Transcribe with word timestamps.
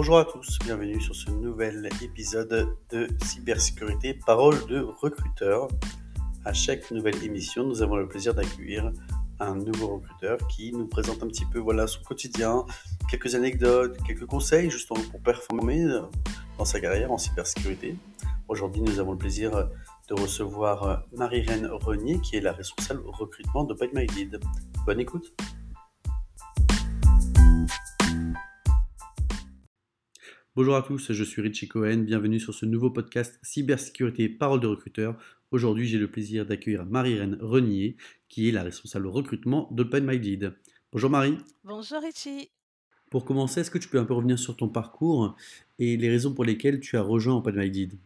Bonjour 0.00 0.18
à 0.18 0.24
tous, 0.24 0.60
bienvenue 0.60 1.00
sur 1.00 1.16
ce 1.16 1.28
nouvel 1.28 1.88
épisode 2.02 2.76
de 2.90 3.08
cybersécurité, 3.24 4.14
parole 4.14 4.64
de 4.68 4.78
recruteur. 4.78 5.66
À 6.44 6.52
chaque 6.52 6.88
nouvelle 6.92 7.20
émission, 7.24 7.64
nous 7.64 7.82
avons 7.82 7.96
le 7.96 8.06
plaisir 8.06 8.32
d'accueillir 8.32 8.92
un 9.40 9.56
nouveau 9.56 9.96
recruteur 9.96 10.38
qui 10.46 10.70
nous 10.70 10.86
présente 10.86 11.20
un 11.24 11.26
petit 11.26 11.46
peu 11.46 11.58
voilà 11.58 11.88
son 11.88 12.00
quotidien, 12.04 12.64
quelques 13.10 13.34
anecdotes, 13.34 14.00
quelques 14.06 14.26
conseils 14.26 14.70
justement 14.70 15.00
pour 15.10 15.20
performer 15.20 15.84
dans 16.58 16.64
sa 16.64 16.78
carrière 16.78 17.10
en 17.10 17.18
cybersécurité. 17.18 17.96
Aujourd'hui, 18.46 18.82
nous 18.82 19.00
avons 19.00 19.10
le 19.10 19.18
plaisir 19.18 19.50
de 19.50 20.14
recevoir 20.14 21.06
Marie-Reine 21.10 21.66
Renier 21.72 22.20
qui 22.20 22.36
est 22.36 22.40
la 22.40 22.52
responsable 22.52 23.02
recrutement 23.04 23.64
de 23.64 23.74
Lead. 24.14 24.38
Bonne 24.86 25.00
écoute. 25.00 25.34
Bonjour 30.58 30.74
à 30.74 30.82
tous, 30.82 31.12
je 31.12 31.22
suis 31.22 31.40
Richie 31.40 31.68
Cohen, 31.68 31.98
bienvenue 31.98 32.40
sur 32.40 32.52
ce 32.52 32.66
nouveau 32.66 32.90
podcast 32.90 33.38
Cybersécurité 33.44 34.28
Parole 34.28 34.58
de 34.58 34.66
recruteur. 34.66 35.16
Aujourd'hui, 35.52 35.86
j'ai 35.86 35.98
le 35.98 36.10
plaisir 36.10 36.46
d'accueillir 36.46 36.84
Marie-Reine 36.84 37.38
Renier, 37.40 37.96
qui 38.28 38.48
est 38.48 38.50
la 38.50 38.64
responsable 38.64 39.06
recrutement 39.06 39.68
d'Open 39.70 40.04
My 40.04 40.18
Lead. 40.18 40.52
Bonjour 40.90 41.10
Marie. 41.10 41.38
Bonjour 41.62 42.02
Richie. 42.02 42.50
Pour 43.08 43.24
commencer, 43.24 43.60
est-ce 43.60 43.70
que 43.70 43.78
tu 43.78 43.88
peux 43.88 44.00
un 44.00 44.04
peu 44.04 44.14
revenir 44.14 44.36
sur 44.36 44.56
ton 44.56 44.68
parcours 44.68 45.36
et 45.78 45.96
les 45.96 46.10
raisons 46.10 46.34
pour 46.34 46.44
lesquelles 46.44 46.80
tu 46.80 46.96
as 46.96 47.02
rejoint 47.02 47.36
Open 47.36 47.54
My 47.54 47.70
Lead? 47.70 47.96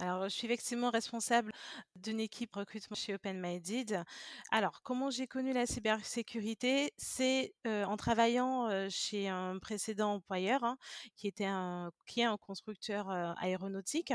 Alors, 0.00 0.28
je 0.28 0.28
suis 0.28 0.46
effectivement 0.46 0.90
responsable 0.90 1.50
d'une 1.96 2.20
équipe 2.20 2.54
recrutement 2.54 2.94
chez 2.94 3.14
OpenMinded. 3.14 4.04
Alors, 4.52 4.80
comment 4.82 5.10
j'ai 5.10 5.26
connu 5.26 5.52
la 5.52 5.66
cybersécurité? 5.66 6.92
C'est 6.96 7.52
en 7.66 7.96
travaillant 7.96 8.88
chez 8.90 9.28
un 9.28 9.58
précédent 9.58 10.14
employeur 10.14 10.62
hein, 10.62 10.78
qui 11.16 11.26
était 11.26 11.46
un, 11.46 11.90
qui 12.06 12.20
est 12.20 12.24
un 12.24 12.36
constructeur 12.36 13.10
aéronautique. 13.38 14.12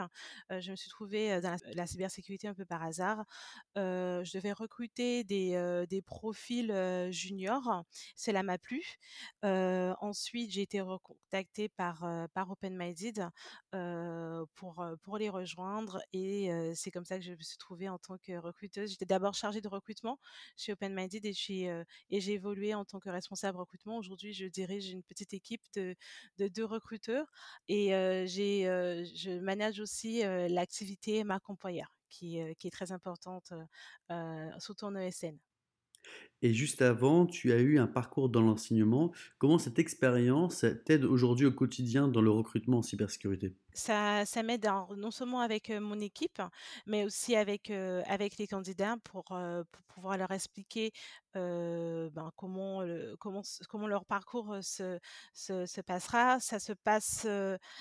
je 0.49 0.71
me 0.71 0.75
suis 0.77 0.89
trouvée 0.89 1.41
dans 1.41 1.57
la, 1.73 1.85
cybersécurité 1.85 2.47
un 2.47 2.53
peu 2.53 2.65
par 2.65 2.81
hasard. 2.81 3.25
je 3.75 4.37
devais 4.37 4.53
recruter 4.53 5.25
des, 5.25 6.01
profils 6.05 6.73
juniors. 7.11 7.83
Cela 8.15 8.41
m'a 8.41 8.57
plu. 8.57 8.81
ensuite, 9.43 10.51
j'ai 10.51 10.61
été 10.61 10.79
recontactée 10.79 11.67
par, 11.67 12.07
par 12.33 12.51
OpenMinded 12.51 13.27
pour 14.55 15.17
les 15.17 15.29
rejoindre 15.29 15.72
et 16.13 16.49
c'est 16.75 16.91
comme 16.91 17.05
ça 17.05 17.17
que 17.17 17.23
je 17.23 17.31
me 17.31 17.41
suis 17.41 17.57
trouvée 17.57 17.89
en 17.89 17.97
tant 17.97 18.17
que 18.17 18.33
recruteuse. 18.37 18.91
J'étais 18.91 19.05
d'abord 19.05 19.33
chargée 19.33 19.61
de 19.61 19.67
recrutement 19.67 20.19
chez 20.57 20.73
Open 20.73 20.93
Minded 20.93 21.25
et, 21.25 21.33
j'ai 21.33 22.33
évolué 22.33 22.73
en 22.73 22.85
tant 22.85 22.99
que 22.99 23.09
responsable 23.09 23.57
recrutement. 23.57 23.97
Aujourd'hui, 23.97 24.33
je 24.33 24.45
dirige 24.45 24.89
une 24.89 25.03
petite 25.03 25.33
équipe 25.33 25.63
de, 25.75 25.95
deux 26.37 26.65
recruteurs 26.65 27.31
et 27.67 27.89
je 27.89 29.39
manage 29.39 29.79
aussi 29.79 30.21
l'activité 30.21 31.23
marque 31.23 31.49
employeur 31.49 31.95
qui, 32.09 32.39
qui, 32.59 32.67
est 32.67 32.71
très 32.71 32.91
importante, 32.91 33.53
surtout 34.59 34.85
en 34.85 34.95
ESN. 34.95 35.37
Et 36.41 36.53
juste 36.53 36.81
avant, 36.81 37.25
tu 37.25 37.53
as 37.53 37.59
eu 37.59 37.79
un 37.79 37.87
parcours 37.87 38.29
dans 38.29 38.41
l'enseignement. 38.41 39.13
Comment 39.37 39.57
cette 39.57 39.79
expérience 39.79 40.65
t'aide 40.85 41.05
aujourd'hui 41.05 41.45
au 41.45 41.51
quotidien 41.51 42.07
dans 42.07 42.21
le 42.21 42.31
recrutement 42.31 42.79
en 42.79 42.81
cybersécurité? 42.81 43.55
Ça, 43.73 44.43
m'aide 44.43 44.67
non 44.97 45.11
seulement 45.11 45.41
avec 45.41 45.69
mon 45.69 45.99
équipe, 45.99 46.41
mais 46.85 47.03
aussi 47.05 47.35
avec, 47.35 47.69
les 47.69 48.47
candidats 48.47 48.97
pour, 49.03 49.25
pouvoir 49.87 50.17
leur 50.17 50.31
expliquer 50.31 50.91
ben, 51.35 52.31
comment, 52.35 52.81
leur 52.81 54.05
parcours 54.05 54.57
se, 54.61 54.99
se, 55.33 55.65
se, 55.65 55.81
passera. 55.81 56.39
Ça 56.39 56.59
se 56.59 56.73
passe, 56.73 57.27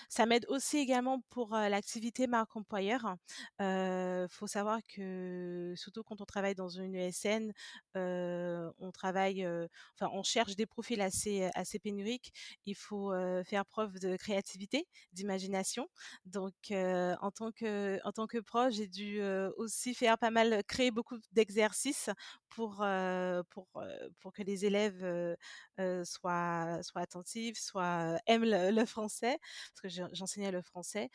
ça 0.08 0.26
m'aide 0.26 0.46
aussi 0.48 0.78
également 0.78 1.20
pour 1.30 1.50
l'activité 1.50 2.26
marque 2.26 2.56
employeur. 2.56 3.16
Il 3.60 4.26
faut 4.30 4.46
savoir 4.46 4.80
que 4.88 5.74
surtout 5.76 6.02
quand 6.02 6.20
on 6.20 6.26
travaille 6.26 6.54
dans 6.54 6.68
une 6.68 6.94
ESN, 6.94 7.52
on 7.94 8.90
travaille, 8.92 9.46
enfin 9.94 10.10
on 10.12 10.22
cherche 10.22 10.56
des 10.56 10.66
profils 10.66 11.00
assez 11.00 11.78
pénuriques. 11.82 12.32
Il 12.66 12.74
faut 12.74 13.12
faire 13.44 13.66
preuve 13.66 13.98
de 13.98 14.16
créativité, 14.16 14.86
d'imagination 15.12 15.81
donc, 16.26 16.54
en 16.70 17.30
tant 17.30 17.52
que 17.52 17.98
en 18.04 18.12
tant 18.12 18.26
que 18.26 18.38
prof, 18.38 18.72
j'ai 18.72 18.88
dû 18.88 19.20
aussi 19.56 19.94
faire 19.94 20.18
pas 20.18 20.30
mal, 20.30 20.62
créer 20.64 20.90
beaucoup 20.90 21.18
d'exercices 21.32 22.10
pour 22.48 22.84
pour 23.50 23.68
pour 24.20 24.32
que 24.32 24.42
les 24.42 24.64
élèves 24.64 25.36
soient 26.04 26.82
soient 26.82 27.02
attentifs, 27.02 27.58
soient 27.58 28.18
aiment 28.26 28.44
le, 28.44 28.84
français 28.86 29.38
parce 29.74 29.96
que 29.96 30.06
j'enseignais 30.12 30.50
le 30.52 30.62
français 30.62 31.08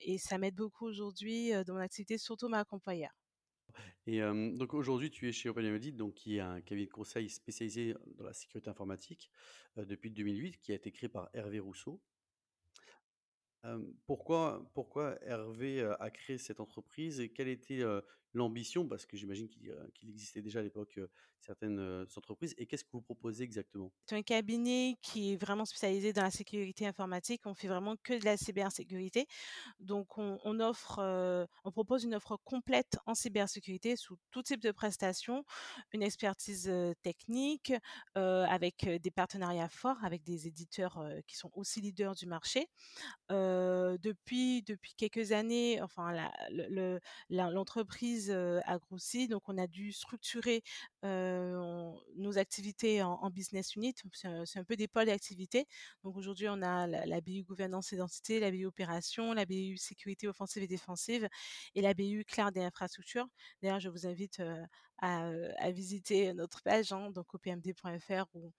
et 0.00 0.18
ça 0.18 0.38
m'aide 0.38 0.54
beaucoup 0.54 0.86
aujourd'hui 0.86 1.52
dans 1.66 1.74
mon 1.74 1.80
activité, 1.80 2.18
surtout 2.18 2.48
ma 2.48 2.64
compagnie. 2.64 3.06
Et 4.06 4.20
donc 4.20 4.74
aujourd'hui, 4.74 5.10
tu 5.10 5.28
es 5.28 5.32
chez 5.32 5.48
OpenMD, 5.48 5.96
donc 5.96 6.14
qui 6.14 6.36
est 6.36 6.40
un 6.40 6.60
cabinet 6.60 6.86
de 6.86 6.92
conseil 6.92 7.28
spécialisé 7.30 7.94
dans 8.16 8.24
la 8.24 8.32
sécurité 8.32 8.68
informatique 8.68 9.30
depuis 9.76 10.10
2008, 10.10 10.58
qui 10.58 10.72
a 10.72 10.74
été 10.74 10.90
créé 10.92 11.08
par 11.08 11.28
Hervé 11.32 11.60
Rousseau 11.60 12.00
pourquoi 14.06 14.68
pourquoi 14.74 15.16
Hervé, 15.22 15.82
a 16.00 16.10
créé 16.10 16.38
cette 16.38 16.60
entreprise 16.60 17.20
et 17.20 17.30
quelle 17.30 17.48
était, 17.48 17.84
l'ambition? 18.34 18.86
Parce 18.86 19.06
que 19.06 19.16
j'imagine 19.16 19.48
qu'il, 19.48 19.74
qu'il 19.94 20.10
existait 20.10 20.42
déjà 20.42 20.60
à 20.60 20.62
l'époque, 20.62 20.98
certaines, 21.40 22.06
entreprises 22.16 22.54
et 22.58 22.66
qu'est-ce 22.66 22.84
que 22.84 22.90
vous 22.92 23.00
proposez 23.00 23.42
exactement? 23.44 23.92
C'est 24.06 24.16
un 24.16 24.22
cabinet 24.22 24.96
qui 25.02 25.32
est 25.32 25.36
vraiment 25.36 25.64
spécialisé 25.64 26.12
dans 26.12 26.22
la 26.22 26.30
sécurité 26.30 26.86
informatique. 26.86 27.42
On 27.46 27.54
fait 27.54 27.68
vraiment 27.68 27.96
que 28.02 28.14
de 28.18 28.24
la 28.24 28.36
cybersécurité. 28.36 29.26
Donc 29.80 30.18
on 30.18 30.60
offre, 30.60 31.00
on 31.64 31.72
propose 31.72 32.04
une 32.04 32.14
offre 32.14 32.38
complète 32.44 32.98
en 33.06 33.14
cybersécurité 33.14 33.96
sous 33.96 34.16
tout 34.30 34.42
type 34.42 34.60
de 34.60 34.70
prestations, 34.70 35.44
une 35.92 36.02
expertise, 36.02 36.72
technique, 37.02 37.72
avec, 38.14 38.84
des 38.84 39.10
partenariats 39.10 39.68
forts 39.68 40.02
avec 40.04 40.22
des 40.22 40.46
éditeurs, 40.46 41.02
qui 41.26 41.36
sont 41.36 41.50
aussi 41.54 41.80
leaders 41.80 42.14
du 42.14 42.26
marché 42.26 42.66
depuis 43.28 44.62
depuis 44.62 44.94
quelques 44.96 45.32
années, 45.32 45.80
enfin 45.82 46.30
l'entreprise 47.30 48.21
a 48.30 48.78
grossi, 48.78 49.28
donc 49.28 49.42
on 49.48 49.58
a 49.58 49.66
dû 49.66 49.92
structurer 49.92 50.62
nos 51.02 52.38
activités 52.38 53.02
en, 53.02 53.30
business 53.30 53.74
unit. 53.76 53.94
C'est 54.14 54.58
un, 54.58 54.64
peu 54.64 54.76
des 54.76 54.88
pôles 54.88 55.06
d'activité. 55.06 55.66
Donc 56.04 56.16
aujourd'hui, 56.16 56.48
on 56.48 56.62
a 56.62 56.86
la, 56.86 57.20
BU 57.20 57.42
gouvernance 57.42 57.92
et 57.92 57.96
identité, 57.96 58.40
la 58.40 58.50
BU 58.50 58.66
opération, 58.66 59.32
la 59.32 59.46
BU 59.46 59.76
sécurité 59.76 60.28
offensive 60.28 60.62
et 60.62 60.68
défensive 60.68 61.28
et 61.74 61.82
la 61.82 61.94
BU 61.94 62.24
cloud 62.26 62.56
et 62.56 62.64
infrastructure. 62.64 63.26
D'ailleurs, 63.62 63.80
je 63.80 63.88
vous 63.88 64.06
invite 64.06 64.42
à, 64.98 65.70
visiter 65.72 66.32
notre 66.34 66.62
page, 66.62 66.92
hein, 66.92 67.10
donc 67.10 67.34
opmd.fr 67.34 68.26
où 68.34 68.52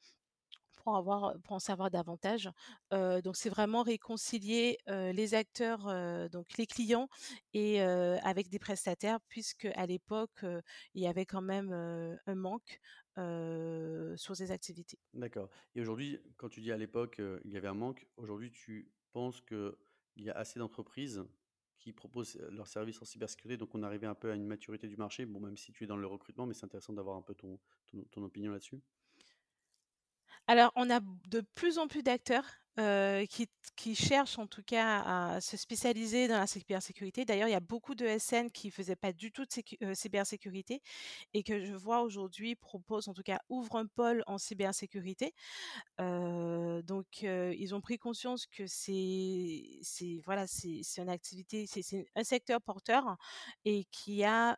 pour, 0.84 1.34
en 1.50 1.60
savoir 1.60 1.90
davantage. 1.92 2.50
donc 2.92 3.36
c'est 3.36 3.50
vraiment 3.50 3.84
réconcilier 3.84 4.78
les 4.88 5.34
acteurs, 5.34 6.30
donc 6.30 6.58
les 6.58 6.66
clients, 6.68 7.08
et 7.54 7.82
avec 7.82 8.50
des 8.50 8.60
prestataires, 8.60 9.20
puisque 9.28 9.66
à 9.76 9.86
l'époque 9.86 10.46
il 10.94 11.02
y 11.02 11.08
avait 11.08 11.26
quand 11.26 11.42
même 11.42 11.72
un 12.26 12.36
manque 12.36 12.80
sur 13.16 14.36
ces 14.36 14.52
activités. 14.52 15.00
D'accord. 15.14 15.50
Et 15.76 15.82
aujourd'hui, 15.82 16.20
quand 16.38 16.50
tu 16.50 16.62
dis 16.62 16.72
à 16.72 16.78
l'époque 16.78 17.22
il 17.44 17.52
y 17.52 17.58
avait 17.58 17.68
un 17.68 17.74
manque, 17.74 18.06
aujourd'hui 18.18 18.52
tu 18.52 18.92
penses 19.12 19.42
qu'il 19.42 19.76
y 20.18 20.30
a 20.30 20.34
assez 20.34 20.60
d'entreprises 20.60 21.24
qui 21.80 21.92
proposent 21.92 22.38
leurs 22.50 22.68
services 22.68 23.02
en 23.02 23.06
cybersécurité, 23.06 23.58
donc 23.58 23.76
on 23.76 23.84
arrivait 23.84 24.08
un 24.08 24.16
peu 24.16 24.32
à 24.32 24.36
une 24.36 24.46
maturité 24.46 24.88
du 24.88 24.96
marché. 24.96 25.26
Bon, 25.26 25.42
même 25.42 25.58
si 25.58 25.74
tu 25.74 25.84
es 25.84 25.88
dans 25.88 25.98
le 25.98 26.08
recrutement, 26.08 26.46
mais 26.46 26.54
c'est 26.54 26.64
intéressant 26.64 26.94
d'avoir 26.94 27.18
un 27.18 27.22
peu 27.22 27.36
ton 27.36 28.24
opinion 28.24 28.54
là-dessus. 28.54 28.82
Alors, 30.48 30.72
on 30.76 30.90
a 30.90 31.00
de 31.30 31.42
plus 31.56 31.78
en 31.78 31.88
plus 31.88 32.02
d'acteurs 32.04 32.46
qui, 32.76 33.96
cherchent 33.96 34.40
en 34.40 34.48
tout 34.48 34.64
cas 34.64 35.02
à 35.02 35.42
se 35.42 35.58
spécialiser 35.58 36.28
dans 36.28 36.38
la 36.38 36.48
cybersécurité. 36.48 37.26
D'ailleurs, 37.26 37.48
il 37.48 37.52
y 37.52 37.56
a 37.56 37.60
beaucoup 37.60 37.94
de 37.94 38.08
SN 38.18 38.50
qui 38.50 38.68
ne 38.68 38.72
faisaient 38.72 38.96
pas 38.96 39.14
du 39.14 39.32
tout 39.32 39.46
de 39.46 39.94
cybersécurité 39.94 40.82
et 41.34 41.44
que 41.44 41.64
je 41.64 41.74
vois 41.76 42.02
aujourd'hui 42.02 42.56
proposent, 42.56 43.08
en 43.08 43.14
tout 43.14 43.24
cas, 43.24 43.40
ouvrent 43.50 43.78
un 43.78 43.86
pôle 43.86 44.24
en 44.26 44.38
cybersécurité. 44.38 45.34
donc, 46.00 47.22
ils 47.24 47.76
ont 47.76 47.82
pris 47.82 47.98
conscience 47.98 48.48
que 48.48 48.66
c'est, 48.68 50.22
voilà, 50.26 50.46
une 50.98 51.10
activité, 51.10 51.66
c'est, 51.68 52.06
un 52.16 52.24
secteur 52.24 52.62
porteur 52.62 53.18
et 53.66 53.86
qui 53.92 54.24
a 54.24 54.58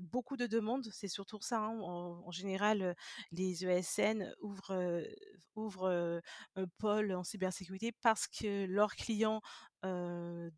beaucoup 0.00 0.36
de 0.36 0.46
demandes. 0.46 0.88
C'est 0.92 1.08
surtout 1.08 1.40
ça. 1.40 1.60
Hein. 1.60 1.80
En, 1.80 2.22
en, 2.26 2.30
général, 2.30 2.94
les 3.32 3.64
ESN 3.64 4.34
ouvrent, 4.40 5.02
ouvrent 5.54 6.20
un 6.56 6.66
pôle 6.78 7.12
en 7.12 7.24
cybersécurité 7.24 7.37
cybersécurité 7.38 7.92
parce 8.02 8.26
que 8.26 8.66
leurs 8.66 8.94
clients, 8.96 9.40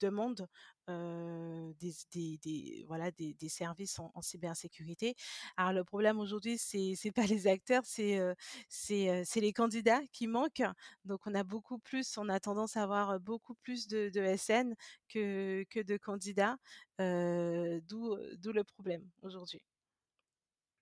demandent, 0.00 0.47
des 0.88 2.85
voilà, 2.87 3.11
des 3.11 3.49
services 3.49 3.99
en 3.99 4.23
cybersécurité. 4.23 5.15
Alors 5.56 5.73
le 5.73 5.85
problème 5.85 6.19
aujourd'hui, 6.19 6.56
c'est 6.59 6.94
c'est 6.97 7.12
pas 7.12 7.27
les 7.27 7.47
acteurs, 7.47 7.82
c'est, 7.85 8.19
heu, 8.19 8.35
c'est, 8.69 9.25
les 9.41 9.53
candidats 9.53 10.00
qui 10.12 10.27
manquent. 10.27 10.62
Donc 11.05 11.21
on 11.27 11.35
a 11.35 11.44
beaucoup 11.44 11.79
plus 11.79 12.17
on 12.19 12.29
a 12.29 12.41
tendance 12.41 12.77
à 12.77 12.82
avoir, 12.85 13.21
beaucoup 13.21 13.55
plus 13.55 13.87
de 13.88 14.11
SN 14.37 14.75
que 15.09 15.65
que 15.71 15.81
de 15.81 15.97
candidats, 15.99 16.56
d'où 16.99 18.17
le 18.53 18.65
problème 18.65 19.05
aujourd'hui. 19.23 19.62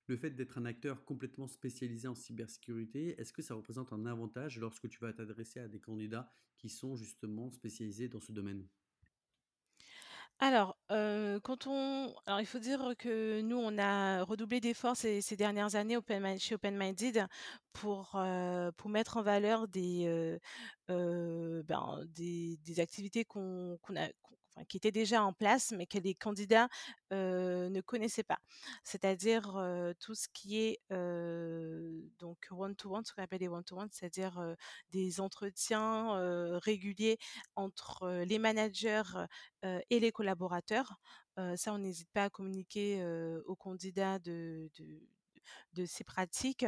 Le 0.09 0.17
fait 0.17 0.31
d'être 0.33 0.59
un 0.59 0.65
acteur 0.65 1.05
complètement 1.05 1.47
spécialisé 1.47 2.09
en 2.09 2.17
cybersécurité, 2.17 3.15
est-ce 3.21 3.33
que 3.33 3.43
ça 3.43 3.55
représente 3.55 3.93
un 3.93 4.07
avantage 4.07 4.59
lorsque 4.59 4.89
tu 4.89 4.99
vas 4.99 5.13
t'adresser 5.13 5.61
à 5.61 5.69
des 5.69 5.81
candidats 5.81 6.29
qui 6.57 6.69
sont 6.69 6.97
justement 6.97 7.49
spécialisés 7.53 8.09
dans 8.09 8.19
ce 8.19 8.33
domaine? 8.33 8.69
Alors, 10.41 10.79
heu, 10.91 11.41
quand 11.43 11.67
on 11.67 12.15
alors 12.27 12.41
il 12.41 12.47
faut 12.47 12.59
dire 12.61 12.95
que 12.99 13.41
nous, 13.41 13.57
on 13.57 13.77
a 13.79 14.23
redoublé 14.23 14.61
d'efforts 14.61 14.97
ces 14.97 15.21
dernières 15.37 15.75
années 15.75 15.97
Open 15.97 16.39
chez 16.39 16.55
Open 16.55 16.77
Minded 16.77 17.27
pour, 17.73 18.13
heu, 18.17 18.71
pour 18.77 18.89
mettre 18.91 19.17
en 19.17 19.23
valeur 19.23 19.67
heu, 20.91 21.63
ben, 21.65 22.05
des 22.09 22.57
des 22.59 22.81
activités 22.81 23.25
qu'on 23.25 23.79
qu'on 23.83 23.97
a 23.97 24.09
qui 24.69 24.77
étaient 24.77 24.93
déjà 24.93 25.23
en 25.23 25.33
place, 25.33 25.73
mais 25.77 25.87
que 25.87 25.99
les 25.99 26.15
candidats, 26.15 26.69
ne 27.11 27.81
connaissaient 27.81 28.23
pas. 28.23 28.39
C'est-à-dire, 28.85 29.61
tout 30.01 30.15
ce 30.15 30.29
qui 30.29 30.59
est, 30.59 30.81
donc 32.19 32.39
one 32.51 32.75
to 32.77 32.95
one, 32.95 33.05
ce 33.05 33.13
qu'on 33.13 33.23
appelle 33.23 33.41
les 33.41 33.49
one 33.49 33.65
to 33.65 33.79
one, 33.79 33.89
c'est-à-dire, 33.93 34.55
des 34.91 35.21
entretiens, 35.21 36.59
réguliers 36.59 37.19
entre, 37.57 38.23
les 38.27 38.39
managers, 38.39 39.03
et 39.91 40.01
les 40.01 40.13
collaborateurs. 40.13 40.99
Ça, 41.57 41.73
on 41.73 41.79
n'hésite 41.79 42.11
pas 42.13 42.25
à 42.25 42.31
communiquer, 42.31 43.05
aux 43.47 43.57
candidats 43.57 44.19
de 44.19 44.71
de 45.75 45.85
ces 45.87 46.05
pratiques. 46.05 46.67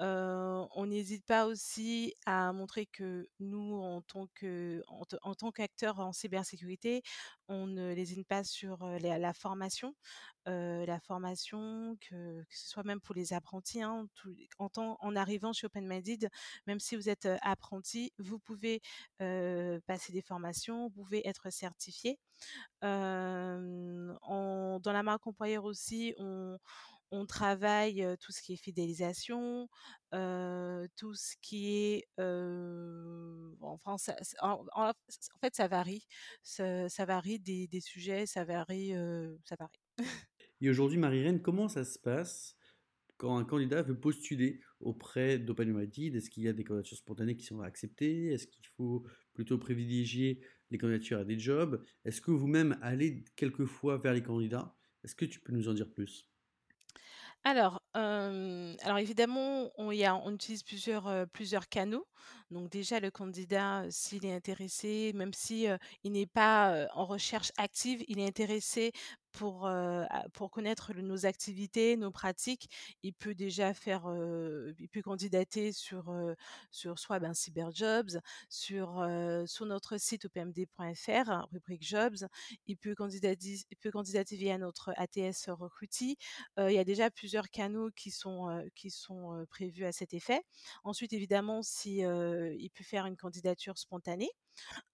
On 0.00 0.86
n'hésite 0.86 1.24
pas 1.26 1.46
aussi 1.46 2.14
à 2.26 2.52
montrer 2.52 2.86
que 2.86 3.28
nous, 3.38 3.74
en 3.74 4.02
tant 4.02 4.26
que 4.34 4.82
en 4.88 5.02
en 5.22 5.34
tant 5.34 5.50
qu'acteurs 5.50 6.00
en 6.00 6.12
cybersécurité, 6.12 7.02
on 7.48 7.66
ne 7.66 7.92
lésine 7.92 8.24
pas 8.24 8.44
sur, 8.44 8.86
la 9.00 9.32
formation. 9.34 9.94
La 10.46 10.98
formation 11.00 11.96
que 12.00 12.44
ce 12.50 12.68
soit 12.68 12.82
même 12.84 13.00
pour 13.00 13.14
les 13.14 13.32
apprentis, 13.32 13.82
hein, 13.82 14.08
en 14.58 14.68
en 14.76 15.16
arrivant 15.16 15.52
chez 15.52 15.66
Open 15.66 15.86
Minded, 15.86 16.28
même 16.66 16.80
si 16.80 16.96
vous 16.96 17.08
êtes, 17.08 17.28
apprenti, 17.42 18.12
vous 18.18 18.38
pouvez, 18.38 18.80
passer 19.18 20.12
des 20.12 20.22
formations, 20.22 20.88
vous 20.88 21.04
pouvez 21.04 21.26
être 21.28 21.50
certifié. 21.50 22.18
Dans 22.82 24.18
la 24.84 25.02
marque 25.02 25.26
employeur 25.26 25.64
aussi, 25.64 26.14
on 26.18 26.58
on 27.10 27.26
travaille, 27.26 28.06
tout 28.20 28.32
ce 28.32 28.42
qui 28.42 28.52
est 28.54 28.56
fidélisation, 28.56 29.68
tout 30.12 31.14
ce 31.14 31.34
qui 31.42 31.74
est, 31.74 32.08
ça 32.18 32.24
en 33.72 35.38
fait 35.40 35.54
ça 35.54 35.68
varie, 35.68 36.06
ça 36.42 37.04
varie 37.06 37.38
des 37.40 37.80
sujets, 37.80 38.26
ça 38.26 38.44
varie, 38.44 38.92
ça 39.44 39.56
varie. 39.58 39.80
Et 40.60 40.68
aujourd'hui, 40.68 40.98
Marie-Reine, 40.98 41.40
comment 41.40 41.68
ça 41.68 41.84
se 41.84 41.98
passe 41.98 42.56
quand 43.16 43.36
un 43.36 43.44
candidat 43.44 43.82
veut 43.82 43.98
postuler 43.98 44.60
auprès 44.80 45.38
d'OpenMIT? 45.38 46.08
Est-ce 46.14 46.30
qu'il 46.30 46.42
y 46.42 46.48
a 46.48 46.52
des 46.52 46.64
candidatures 46.64 46.98
spontanées 46.98 47.36
qui 47.36 47.46
sont 47.46 47.60
acceptées? 47.60 48.32
Est-ce 48.32 48.46
qu'il 48.46 48.66
faut 48.76 49.06
plutôt 49.32 49.58
privilégier 49.58 50.40
les 50.70 50.78
candidatures 50.78 51.18
à 51.18 51.24
des 51.24 51.38
jobs? 51.38 51.84
Est-ce 52.04 52.20
que 52.20 52.30
vous-même 52.30 52.78
allez 52.82 53.24
quelquefois 53.36 53.98
vers 53.98 54.12
les 54.12 54.22
candidats? 54.22 54.76
Est-ce 55.02 55.14
que 55.14 55.24
tu 55.24 55.40
peux 55.40 55.52
nous 55.52 55.68
en 55.68 55.74
dire 55.74 55.90
plus? 55.90 56.29
Alors, 57.44 57.80
alors 57.94 58.98
évidemment, 58.98 59.70
on 59.76 60.34
utilise 60.34 60.62
plusieurs, 60.62 61.26
canaux. 61.68 62.06
Donc 62.50 62.68
déjà 62.70 63.00
le 63.00 63.10
candidat, 63.10 63.84
s'il 63.90 64.26
est 64.26 64.34
intéressé, 64.34 65.12
même 65.14 65.32
si, 65.32 65.66
n'est 66.12 66.26
pas, 66.26 66.86
en 66.94 67.06
recherche 67.06 67.50
active, 67.56 68.04
il 68.08 68.18
est 68.18 68.26
intéressé 68.26 68.92
pour, 69.32 69.70
pour 70.32 70.50
connaître 70.50 70.92
nos 70.94 71.26
activités, 71.26 71.96
nos 71.96 72.10
pratiques. 72.10 72.68
Il 73.02 73.12
peut 73.12 73.34
déjà 73.34 73.74
faire, 73.74 74.04
il 74.78 74.88
peut 74.88 75.02
candidater 75.02 75.72
sur, 75.72 76.10
heu, 76.10 76.36
sur 76.70 76.98
soit, 76.98 77.18
ben, 77.20 77.34
Cyberjobs, 77.34 78.20
sur, 78.48 79.06
sur 79.46 79.66
notre 79.66 79.98
site 79.98 80.24
opmd.fr, 80.26 81.46
rubrique 81.52 81.86
jobs. 81.86 82.16
Il 82.66 82.76
peut 82.76 82.94
candidatis 82.94 83.66
il 83.70 83.76
peut 83.76 83.90
candidater 83.90 84.36
via 84.36 84.58
notre 84.58 84.92
ATS 84.96 85.48
Recruity. 85.48 86.16
Il 86.58 86.72
y 86.72 86.78
a 86.78 86.84
déjà 86.84 87.10
plusieurs 87.10 87.50
canaux 87.50 87.90
qui 87.96 88.10
sont, 88.10 88.64
qui 88.74 88.90
sont, 88.90 89.44
prévus 89.50 89.84
à 89.84 89.92
cet 89.92 90.14
effet. 90.14 90.42
Ensuite, 90.84 91.12
évidemment, 91.12 91.62
si, 91.62 91.98
il 91.98 92.70
peut 92.74 92.84
faire 92.84 93.06
une 93.06 93.16
candidature 93.16 93.78
spontanée. 93.78 94.30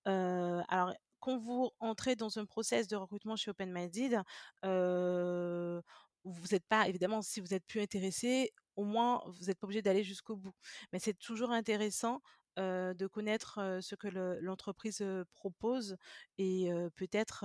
Alors 0.04 0.92
quand 1.26 1.38
vous 1.38 1.70
entrez 1.80 2.16
dans 2.16 2.38
un 2.38 2.46
process 2.46 2.88
de 2.88 2.96
recrutement 2.96 3.36
chez 3.36 3.50
Open 3.50 3.72
Minded, 3.72 4.22
heu, 4.64 5.82
vous 6.24 6.54
êtes 6.54 6.66
pas 6.68 6.88
évidemment, 6.88 7.22
si 7.22 7.40
vous 7.40 7.54
êtes 7.54 7.66
plus 7.66 7.80
intéressé, 7.80 8.52
au 8.76 8.84
moins 8.84 9.22
vous 9.28 9.50
êtes 9.50 9.58
pas 9.58 9.66
obligé 9.66 9.82
d'aller 9.82 10.04
jusqu'au 10.04 10.36
bout. 10.36 10.54
Mais 10.92 10.98
c'est 11.00 11.14
toujours 11.18 11.50
intéressant, 11.52 12.20
de 12.58 13.06
connaître, 13.06 13.80
ce 13.82 13.94
que 13.96 14.08
le 14.08 14.40
l'entreprise, 14.40 15.04
propose 15.34 15.96
et 16.38 16.70
peut-être, 16.96 17.44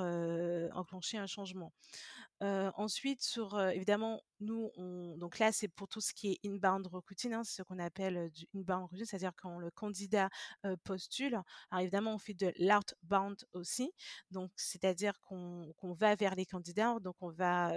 enclencher 0.73 1.17
un 1.17 1.27
changement. 1.27 1.73
Ensuite 2.41 3.21
sur, 3.23 3.59
évidemment, 3.61 4.21
nous 4.41 4.71
on 4.77 5.01
donc 5.17 5.39
là, 5.39 5.51
c'est 5.51 5.67
pour 5.67 5.87
tout 5.87 6.01
ce 6.01 6.13
qui 6.13 6.31
est 6.31 6.47
inbound 6.47 6.87
recruiting, 6.87 7.33
hein, 7.33 7.43
c'est 7.43 7.57
ce 7.57 7.63
qu'on 7.63 7.79
appelle, 7.79 8.29
du 8.31 8.47
inbound 8.55 8.83
recruiting, 8.83 9.05
c'est-à-dire 9.05 9.33
quand 9.35 9.59
le 9.59 9.71
candidat, 9.71 10.29
postule. 10.83 11.39
Alors 11.69 11.81
évidemment, 11.81 12.15
on 12.15 12.17
fait 12.17 12.33
de 12.33 12.53
l'outbound 12.59 13.37
aussi, 13.53 13.91
donc 14.31 14.51
c'est-à-dire 14.55 15.19
qu'on 15.21 15.73
va 15.93 16.15
vers 16.15 16.35
les 16.35 16.45
candidats, 16.45 16.97
donc 16.99 17.15
on 17.21 17.29
va, 17.29 17.73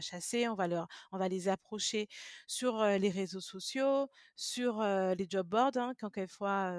chasser, 0.00 0.48
on 0.48 0.54
va 0.54 1.28
les 1.28 1.48
approcher 1.48 2.08
sur, 2.46 2.82
les 2.82 3.10
réseaux 3.10 3.40
sociaux, 3.40 4.08
sur, 4.36 4.82
les 4.82 5.26
job 5.28 5.46
boards, 5.46 5.76
hein, 5.76 5.92
quelquefois, 5.98 6.72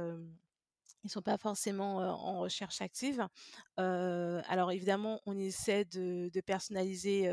ils 1.08 1.12
sont 1.12 1.22
pas 1.22 1.38
forcément, 1.38 1.98
en 1.98 2.40
recherche 2.40 2.82
active. 2.82 3.28
Alors 3.78 4.72
évidemment, 4.72 5.22
on 5.26 5.38
essaie 5.38 5.86
de 5.86 6.42
personnaliser, 6.42 7.30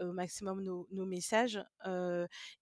au 0.00 0.12
maximum 0.12 0.62
nos 0.62 1.06
messages. 1.06 1.62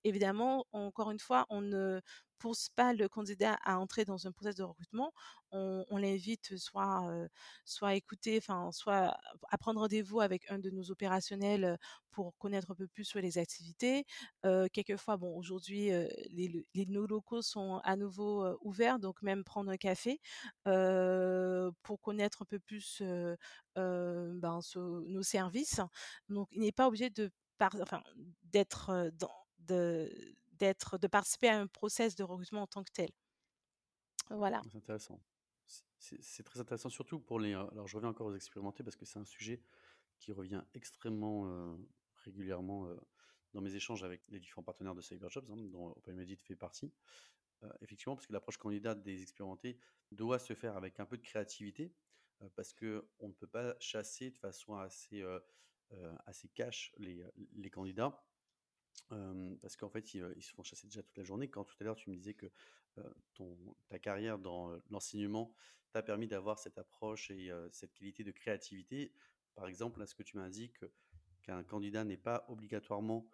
Évidemment, 0.04 0.66
encore 0.72 1.10
une 1.10 1.18
fois, 1.18 1.46
on 1.50 1.60
ne 1.60 2.00
pousse 2.38 2.68
pas 2.70 2.92
le 2.94 3.08
candidat 3.08 3.58
à 3.64 3.78
entrer 3.78 4.04
dans 4.04 4.26
un 4.26 4.32
process 4.32 4.54
de 4.56 4.62
recrutement. 4.64 5.12
On 5.52 5.96
l'invite 5.98 6.56
soit, 6.58 7.10
heu, 7.10 7.28
soit 7.64 7.88
à 7.90 7.94
écouter, 7.94 8.38
enfin, 8.38 8.70
soit 8.72 9.16
à 9.50 9.58
prendre 9.58 9.80
rendez-vous 9.80 10.20
avec 10.20 10.50
un 10.50 10.58
de 10.58 10.70
nos 10.70 10.90
opérationnels, 10.90 11.78
pour 12.10 12.36
connaître 12.38 12.70
un 12.72 12.74
peu 12.74 12.88
plus 12.88 13.04
sur 13.04 13.20
les 13.20 13.38
activités. 13.38 14.04
Heu, 14.44 14.68
quelquefois, 14.72 15.16
bon, 15.16 15.36
aujourd'hui, 15.38 15.90
heu, 15.92 16.08
les 16.30 16.48
le 16.48 16.66
les 16.74 16.86
nos 16.86 17.06
locaux 17.06 17.42
sont 17.42 17.80
à 17.84 17.96
nouveau, 17.96 18.46
ouverts, 18.62 18.98
donc 18.98 19.22
même 19.22 19.44
prendre 19.44 19.70
un 19.70 19.76
café, 19.76 20.20
pour 21.82 22.00
connaître 22.00 22.42
un 22.42 22.46
peu 22.46 22.58
plus, 22.58 23.02
ben, 23.76 24.60
nos 24.76 25.22
services. 25.22 25.80
Donc 26.28 26.48
il 26.52 26.60
n'est 26.60 26.72
pas 26.72 26.88
obligé 26.88 27.10
de 27.10 27.30
d'être, 28.44 29.10
dans 29.18 29.30
de 29.60 30.10
d'être 30.58 30.98
de 30.98 31.06
participer 31.08 31.48
à 31.50 31.58
un 31.60 31.66
process 31.68 32.16
de 32.16 32.24
recrutement 32.24 32.62
en 32.62 32.66
tant 32.66 32.84
que 32.84 32.92
tel. 32.92 33.10
Voilà. 34.30 34.62
C'est 34.62 34.76
intéressant. 34.76 35.24
C'est 35.98 36.42
très 36.44 36.60
intéressant, 36.60 36.88
surtout 36.88 37.20
pour 37.20 37.38
les, 37.40 37.52
heu 37.52 37.58
alors 37.72 37.86
je 37.86 37.96
reviens 37.96 38.10
encore 38.10 38.28
aux 38.28 38.34
expérimentés 38.34 38.82
parce 38.82 38.96
que 38.96 39.04
c'est 39.04 39.18
un 39.18 39.24
sujet 39.24 39.62
qui 40.18 40.32
revient 40.32 40.64
extrêmement, 40.74 41.46
heu, 41.48 41.78
régulièrement, 42.16 42.86
heu, 42.88 43.00
dans 43.54 43.60
mes 43.60 43.74
échanges 43.74 44.02
avec 44.04 44.22
les 44.28 44.40
différents 44.40 44.62
partenaires 44.62 44.94
de 44.94 45.02
CyberJobs, 45.02 45.50
hein, 45.50 45.56
dont 45.56 45.88
OpenMedit 45.96 46.36
fait 46.36 46.56
partie. 46.56 46.94
Effectivement, 47.80 48.16
parce 48.16 48.26
que 48.26 48.32
l'approche 48.34 48.58
candidat 48.58 48.94
des 48.94 49.22
expérimentés 49.22 49.78
doit 50.12 50.38
se 50.38 50.54
faire 50.54 50.76
avec 50.76 51.00
un 51.00 51.06
peu 51.06 51.16
de 51.18 51.22
créativité, 51.22 51.96
parce 52.56 52.72
qu'on 52.74 53.28
ne 53.28 53.32
peut 53.34 53.48
pas 53.48 53.76
chasser 53.80 54.30
de 54.30 54.38
façon 54.38 54.76
assez, 54.76 55.24
assez 56.26 56.48
cash 56.48 56.92
les, 56.98 57.24
les 57.54 57.70
candidats. 57.70 58.24
Parce 59.58 59.76
qu'en 59.76 59.88
fait, 59.88 60.14
ils, 60.14 60.22
heu, 60.22 60.32
ils 60.36 60.42
se 60.42 60.52
font 60.52 60.62
chasser 60.62 60.86
déjà 60.86 61.02
toute 61.02 61.16
la 61.16 61.24
journée. 61.24 61.48
Quand 61.48 61.64
tout 61.64 61.76
à 61.80 61.84
l'heure 61.84 61.96
tu 61.96 62.10
me 62.10 62.16
disais 62.16 62.34
que, 62.34 62.46
ton 63.34 63.56
ta 63.88 63.98
carrière 64.00 64.38
dans, 64.38 64.72
heu, 64.72 64.82
l'enseignement 64.90 65.54
t'a 65.92 66.02
permis 66.02 66.26
d'avoir 66.26 66.58
cette 66.58 66.78
approche 66.78 67.30
et 67.30 67.50
cette 67.70 67.94
qualité 67.94 68.24
de 68.24 68.32
créativité. 68.32 69.12
Par 69.54 69.66
exemple, 69.68 70.00
là, 70.00 70.06
ce 70.06 70.14
que 70.14 70.22
tu 70.22 70.36
m'indiques, 70.36 70.82
heu, 70.82 70.92
qu'un 71.42 71.62
candidat 71.64 72.04
n'est 72.04 72.16
pas 72.16 72.44
obligatoirement, 72.48 73.28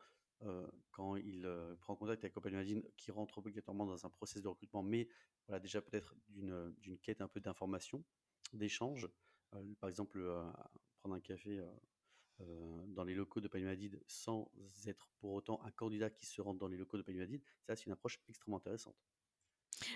quand 0.91 1.17
il, 1.17 1.49
prend 1.81 1.97
contact 1.97 2.23
avec 2.23 2.37
Open 2.37 2.55
Minded, 2.55 2.93
qui 2.97 3.11
rentre 3.11 3.39
obligatoirement 3.39 3.87
dans 3.87 4.05
un 4.05 4.11
processus 4.11 4.43
de 4.43 4.49
recrutement, 4.49 4.83
mais 4.83 5.09
voilà, 5.47 5.59
déjà 5.59 5.81
peut-être 5.81 6.15
d'une, 6.29 6.99
quête 7.03 7.23
un 7.23 7.29
peu 7.29 7.41
d'information, 7.41 8.05
d'échange. 8.53 9.09
Par 9.81 9.89
exemple, 9.89 10.23
prendre 10.99 11.15
un 11.15 11.21
café, 11.21 11.65
heu, 12.41 12.85
dans 12.89 13.05
les 13.05 13.15
locaux 13.15 13.41
de 13.41 13.49
Palmadid 13.49 14.03
sans 14.07 14.51
être 14.87 15.09
pour 15.19 15.33
autant 15.33 15.61
un 15.65 15.71
candidat 15.71 16.11
qui 16.11 16.27
se 16.27 16.41
rend 16.43 16.55
dans 16.55 16.69
les 16.69 16.77
locaux 16.77 16.97
de 16.99 17.03
Palmadid, 17.03 17.43
ça, 17.67 17.77
c'est 17.77 17.87
une 17.87 17.93
approche 17.93 18.21
extrêmement 18.29 18.59
intéressante. 18.59 19.14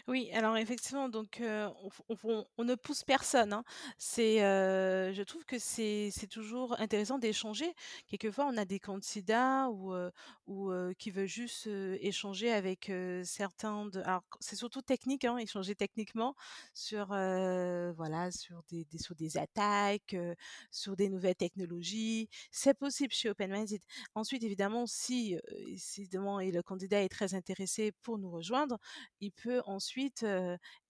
Oui, 0.06 0.30
alors 0.32 0.56
effectivement, 0.56 1.08
donc 1.08 1.40
on 1.42 2.64
ne 2.64 2.74
pousse 2.74 3.04
personne, 3.04 3.52
hein. 3.52 3.64
C'est, 3.98 4.38
je 4.38 5.22
trouve 5.22 5.44
que 5.44 5.58
c'est 5.58 6.10
c'est 6.12 6.26
toujours 6.26 6.78
intéressant 6.80 7.18
d'échanger. 7.18 7.72
Quelquefois, 8.06 8.46
on 8.46 8.56
a 8.56 8.64
des 8.64 8.78
candidats 8.80 9.68
ou 9.70 9.94
ou 10.46 10.72
qui 10.98 11.10
veulent 11.10 11.26
juste, 11.26 11.66
échanger 12.00 12.52
avec, 12.52 12.90
certains 13.24 13.86
de 13.86 14.00
alors 14.00 14.22
c'est 14.40 14.56
surtout 14.56 14.82
technique, 14.82 15.24
hein, 15.24 15.36
échanger 15.38 15.74
techniquement 15.74 16.34
sur, 16.74 17.06
voilà, 17.08 18.30
sur 18.30 18.62
des 18.70 18.86
sur 18.98 19.14
des 19.14 19.36
attaques, 19.36 20.16
sur 20.70 20.96
des 20.96 21.08
nouvelles 21.08 21.34
technologies. 21.36 22.28
C'est 22.50 22.74
possible 22.78 23.12
chez 23.12 23.30
Open 23.30 23.50
Minded. 23.52 23.82
Ensuite, 24.14 24.42
évidemment, 24.42 24.86
si, 24.86 25.36
et 26.40 26.50
le 26.52 26.62
candidat 26.62 27.02
est 27.02 27.08
très 27.08 27.34
intéressé 27.34 27.92
pour 28.02 28.18
nous 28.18 28.30
rejoindre, 28.30 28.78
il 29.20 29.32
peut 29.32 29.60
ensuite, 29.68 30.24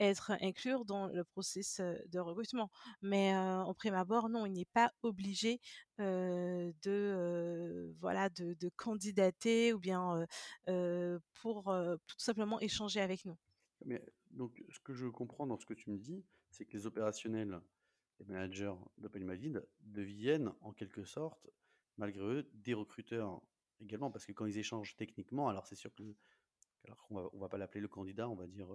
être 0.00 0.32
inclure 0.40 0.84
dans 0.84 1.08
le 1.08 1.24
process, 1.24 1.80
heu, 1.80 2.00
de 2.06 2.18
recrutement. 2.20 2.70
Mais, 3.02 3.36
en 3.36 3.74
prime 3.74 3.94
abord, 3.94 4.28
non, 4.28 4.46
il 4.46 4.52
n'est 4.52 4.64
pas 4.72 4.92
obligé, 5.02 5.60
de, 5.98 7.94
voilà, 8.00 8.28
de 8.28 8.68
candidater 8.76 9.72
ou 9.72 9.78
bien, 9.78 10.26
pour, 11.42 11.74
tout 12.06 12.18
simplement 12.18 12.60
échanger 12.60 13.00
avec 13.00 13.24
nous. 13.24 13.36
Donc 14.30 14.62
ce 14.70 14.80
que 14.80 14.92
je 14.92 15.06
comprends 15.06 15.46
dans 15.46 15.58
ce 15.58 15.66
que 15.66 15.74
tu 15.74 15.90
me 15.90 15.98
dis, 15.98 16.24
c'est 16.50 16.64
que 16.64 16.76
les 16.76 16.86
opérationnels, 16.86 17.60
les 18.20 18.26
managers 18.26 18.74
d'Open 18.98 19.24
Minded 19.24 19.66
deviennent 19.80 20.52
en 20.60 20.72
quelque 20.72 21.04
sorte, 21.04 21.48
malgré 21.96 22.22
eux, 22.24 22.50
des 22.54 22.74
recruteurs 22.74 23.40
également. 23.80 24.10
Parce 24.10 24.26
que 24.26 24.32
quand 24.32 24.46
ils 24.46 24.58
échangent 24.58 24.96
techniquement, 24.96 25.48
alors 25.48 25.66
c'est 25.66 25.76
sûr 25.76 25.94
que 25.94 26.02
alors 26.88 27.06
on 27.10 27.14
va 27.14 27.30
va 27.34 27.48
pas 27.48 27.58
l'appeler 27.58 27.80
le 27.80 27.88
candidat, 27.88 28.28
on 28.28 28.34
va 28.34 28.46
dire, 28.46 28.68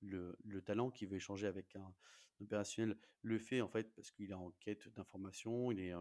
le 0.00 0.36
le 0.44 0.62
talent 0.62 0.90
qui 0.90 1.06
veut 1.06 1.16
échanger 1.16 1.46
avec 1.46 1.76
un 1.76 1.94
opérationnel, 2.40 2.96
le 3.22 3.38
fait 3.38 3.60
en 3.60 3.68
fait 3.68 3.94
parce 3.94 4.10
qu'il 4.10 4.30
est 4.30 4.34
en 4.34 4.50
quête 4.60 4.88
d'information, 4.94 5.70
il 5.72 5.94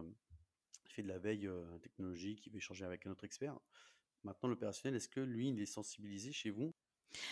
fait 0.88 1.04
de 1.04 1.08
la 1.08 1.20
veille, 1.20 1.50
technologique, 1.82 2.46
il 2.48 2.52
veut 2.52 2.58
échanger 2.58 2.86
avec 2.86 3.06
un 3.06 3.12
autre 3.12 3.24
expert. 3.24 3.60
Maintenant 4.24 4.50
l'opérationnel, 4.50 4.98
est-ce 4.98 5.10
que 5.10 5.20
lui, 5.20 5.50
il 5.50 5.60
est 5.62 5.66
sensibilisé 5.66 6.32
chez 6.32 6.50
vous? 6.52 6.76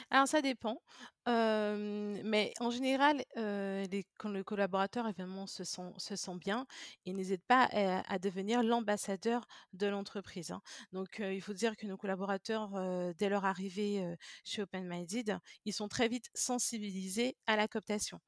Alors 0.10 0.28
ça 0.28 0.42
dépend, 0.42 0.82
mais 1.28 2.54
en 2.60 2.70
général, 2.72 3.24
les 3.36 4.06
quand 4.18 4.30
le 4.30 4.44
collaborateur 4.44 5.06
se 5.48 5.64
sent 5.64 5.92
se 5.98 6.16
sent 6.16 6.36
bien, 6.40 6.66
il 7.06 7.16
n'hésite 7.16 7.44
pas 7.48 7.64
à 7.72 8.20
devenir 8.20 8.64
l'ambassadeur 8.64 9.46
de 9.74 9.88
l'entreprise, 9.88 10.52
hein. 10.52 10.62
Donc 10.94 11.20
il 11.20 11.42
faut 11.42 11.54
dire 11.54 11.76
que 11.78 11.86
nos 11.88 11.98
collaborateurs, 11.98 12.72
dès 13.18 13.30
leur 13.30 13.46
arrivée, 13.46 14.04
chez 14.44 14.62
Open 14.62 14.88
Minded, 14.88 15.38
ils 15.66 15.74
sont 15.74 15.88
très 15.88 16.08
vite 16.08 16.30
sensibilisés 16.34 17.38
à 17.48 17.56
la 17.56 17.68
cooptation. 17.68 18.20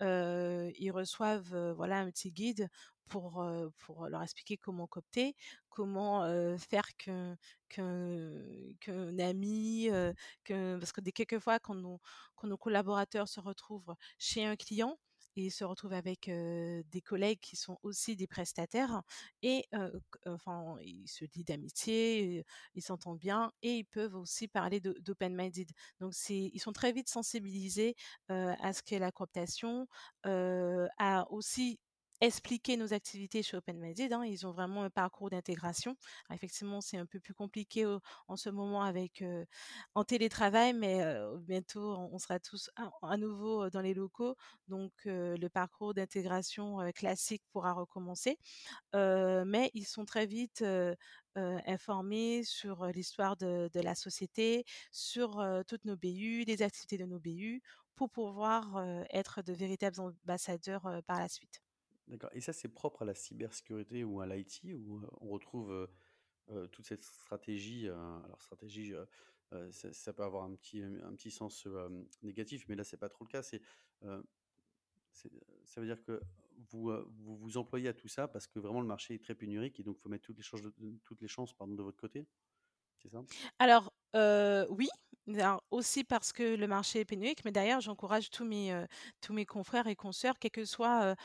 Ils 0.00 0.90
reçoivent, 0.92 1.72
voilà 1.76 1.98
un 2.00 2.10
petit 2.10 2.32
guide 2.32 2.68
pour, 3.10 3.44
leur 4.08 4.22
expliquer 4.22 4.56
comment 4.56 4.86
coopter, 4.86 5.34
comment, 5.68 6.22
faire 6.58 6.88
qu'un 6.96 7.36
qu'un 7.68 9.18
ami, 9.18 9.88
que 10.44 10.78
parce 10.78 10.92
que 10.92 11.00
des 11.00 11.12
quelquefois 11.12 11.58
quand 11.58 11.74
nos 11.74 12.00
quand 12.36 12.48
nos 12.48 12.56
collaborateurs 12.56 13.28
se 13.28 13.40
retrouvent 13.40 13.94
chez 14.18 14.44
un 14.44 14.56
client 14.56 14.98
et 15.36 15.50
se 15.50 15.64
retrouvent 15.64 15.92
avec, 15.92 16.28
des 16.28 17.00
collègues 17.04 17.40
qui 17.40 17.56
sont 17.56 17.78
aussi 17.82 18.16
des 18.16 18.26
prestataires 18.26 19.02
et 19.42 19.66
enfin, 20.26 20.76
ils 20.82 21.08
se 21.08 21.24
lient 21.24 21.44
d'amitié, 21.44 22.44
ils 22.74 22.82
s'entendent 22.82 23.18
bien 23.18 23.52
et 23.62 23.76
ils 23.78 23.84
peuvent 23.84 24.16
aussi 24.16 24.48
parler 24.48 24.80
d'Open 24.80 25.34
Minded. 25.34 25.70
Donc 26.00 26.14
ils 26.28 26.60
sont 26.60 26.72
très 26.72 26.92
vite 26.92 27.08
sensibilisés, 27.08 27.94
à 28.28 28.72
ce 28.72 28.82
qu'est 28.82 28.98
la 28.98 29.12
cooptation, 29.12 29.86
à 30.24 31.26
aussi 31.30 31.78
expliquer 32.20 32.76
nos 32.76 32.92
activités 32.92 33.42
chez 33.42 33.56
Open 33.56 33.78
Minded, 33.78 34.12
hein. 34.12 34.24
Ils 34.24 34.46
ont 34.46 34.52
vraiment 34.52 34.82
un 34.82 34.90
parcours 34.90 35.30
d'intégration. 35.30 35.96
Effectivement, 36.32 36.80
c'est 36.80 36.96
un 36.98 37.06
peu 37.06 37.20
plus 37.20 37.34
compliqué, 37.34 37.86
en 38.28 38.36
ce 38.36 38.50
moment 38.50 38.82
avec, 38.82 39.24
en 39.94 40.04
télétravail, 40.04 40.72
mais 40.74 41.02
bientôt 41.40 41.96
on 42.12 42.18
sera 42.18 42.38
tous 42.40 42.70
à 43.02 43.16
nouveau, 43.16 43.70
dans 43.70 43.80
les 43.80 43.94
locaux, 43.94 44.36
donc 44.68 44.92
le 45.04 45.48
parcours 45.48 45.94
d'intégration, 45.94 46.78
classique 46.94 47.42
pourra 47.52 47.72
recommencer. 47.72 48.38
Mais 48.94 49.70
ils 49.74 49.86
sont 49.86 50.04
très 50.04 50.26
vite, 50.26 50.64
informés 51.36 52.44
sur, 52.44 52.86
l'histoire 52.86 53.36
de 53.36 53.80
la 53.80 53.94
société, 53.94 54.64
sur, 54.92 55.44
toutes 55.66 55.84
nos 55.84 55.96
BU, 55.96 56.44
les 56.46 56.62
activités 56.62 56.98
de 56.98 57.06
nos 57.06 57.20
BU, 57.20 57.62
pour 57.96 58.10
pouvoir, 58.10 58.84
être 59.10 59.42
de 59.42 59.52
véritables 59.52 60.00
ambassadeurs, 60.00 61.02
par 61.06 61.18
la 61.18 61.28
suite. 61.28 61.60
D'accord 62.10 62.30
et 62.34 62.40
ça, 62.40 62.52
c'est 62.52 62.68
propre 62.68 63.02
à 63.02 63.04
la 63.06 63.14
cybersécurité 63.14 64.04
ou 64.04 64.20
à 64.20 64.26
l'IT 64.26 64.74
où, 64.74 64.98
heu, 64.98 65.08
on 65.20 65.28
retrouve, 65.28 65.70
heu 65.72 65.88
heu, 66.50 66.68
toute 66.68 66.86
cette 66.86 67.04
stratégie, 67.04 67.88
alors 67.88 68.42
stratégie, 68.42 68.94
ça 69.82 70.12
peut 70.12 70.24
avoir 70.24 70.44
un 70.44 70.54
petit, 70.56 70.82
un 70.82 71.14
petit 71.14 71.30
sens, 71.30 71.66
négatif, 72.22 72.66
mais 72.68 72.76
là, 72.76 72.84
c'est 72.84 72.98
pas 72.98 73.08
trop 73.08 73.24
le 73.24 73.30
cas. 73.30 73.42
C'est, 73.42 73.62
ça 75.64 75.80
veut 75.80 75.86
dire 75.86 76.02
que 76.02 76.20
vous, 76.70 76.92
vous 77.08 77.56
employez 77.56 77.88
à 77.88 77.94
tout 77.94 78.08
ça 78.08 78.28
parce 78.28 78.46
que 78.46 78.58
vraiment 78.58 78.80
le 78.80 78.86
marché 78.86 79.14
est 79.14 79.22
très 79.22 79.34
pénurique 79.34 79.80
et 79.80 79.82
donc 79.82 79.98
faut 79.98 80.08
mettre 80.08 80.24
toutes 80.24 80.36
les 80.38 80.42
chances 80.42 80.62
de 80.62 80.72
toutes 81.04 81.20
les 81.22 81.28
chances, 81.28 81.52
pardon, 81.54 81.74
de 81.74 81.82
votre 81.82 81.98
côté, 81.98 82.28
c'est 82.98 83.10
ça? 83.10 83.24
Alors, 83.58 83.92
oui, 84.70 84.88
alors 85.28 85.62
aussi 85.70 86.02
parce 86.04 86.32
que 86.32 86.56
le 86.56 86.66
marché 86.66 87.00
est 87.00 87.04
pénurique, 87.04 87.44
mais 87.44 87.52
d'ailleurs 87.52 87.80
j'encourage 87.80 88.30
tous 88.30 88.44
mes, 88.44 88.72
heu, 88.72 88.86
tous 89.20 89.32
mes 89.32 89.46
confrères 89.46 89.86
et 89.86 89.94
consoeurs, 89.96 90.38
quel 90.40 90.50
que 90.50 90.64
soit, 90.64 91.12
heu 91.12 91.16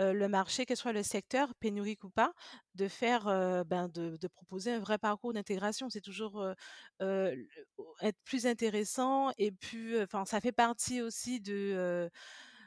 heu, 0.00 0.12
le 0.12 0.28
marché, 0.28 0.66
quel 0.66 0.76
soit 0.76 0.92
le 0.92 1.02
secteur, 1.02 1.54
pénurique 1.54 2.04
ou 2.04 2.10
pas, 2.10 2.32
de 2.74 2.88
faire, 2.88 3.24
ben, 3.66 3.88
de 3.88 4.16
de 4.20 4.28
proposer 4.28 4.72
un 4.72 4.80
vrai 4.80 4.98
parcours 4.98 5.32
d'intégration. 5.32 5.88
C'est 5.88 6.00
toujours, 6.00 6.44
être 8.00 8.18
plus 8.24 8.46
intéressant 8.46 9.30
et 9.38 9.52
plus, 9.52 10.00
enfin 10.02 10.24
ça 10.24 10.40
fait 10.40 10.52
partie 10.52 11.00
aussi 11.02 11.40
de, 11.40 12.10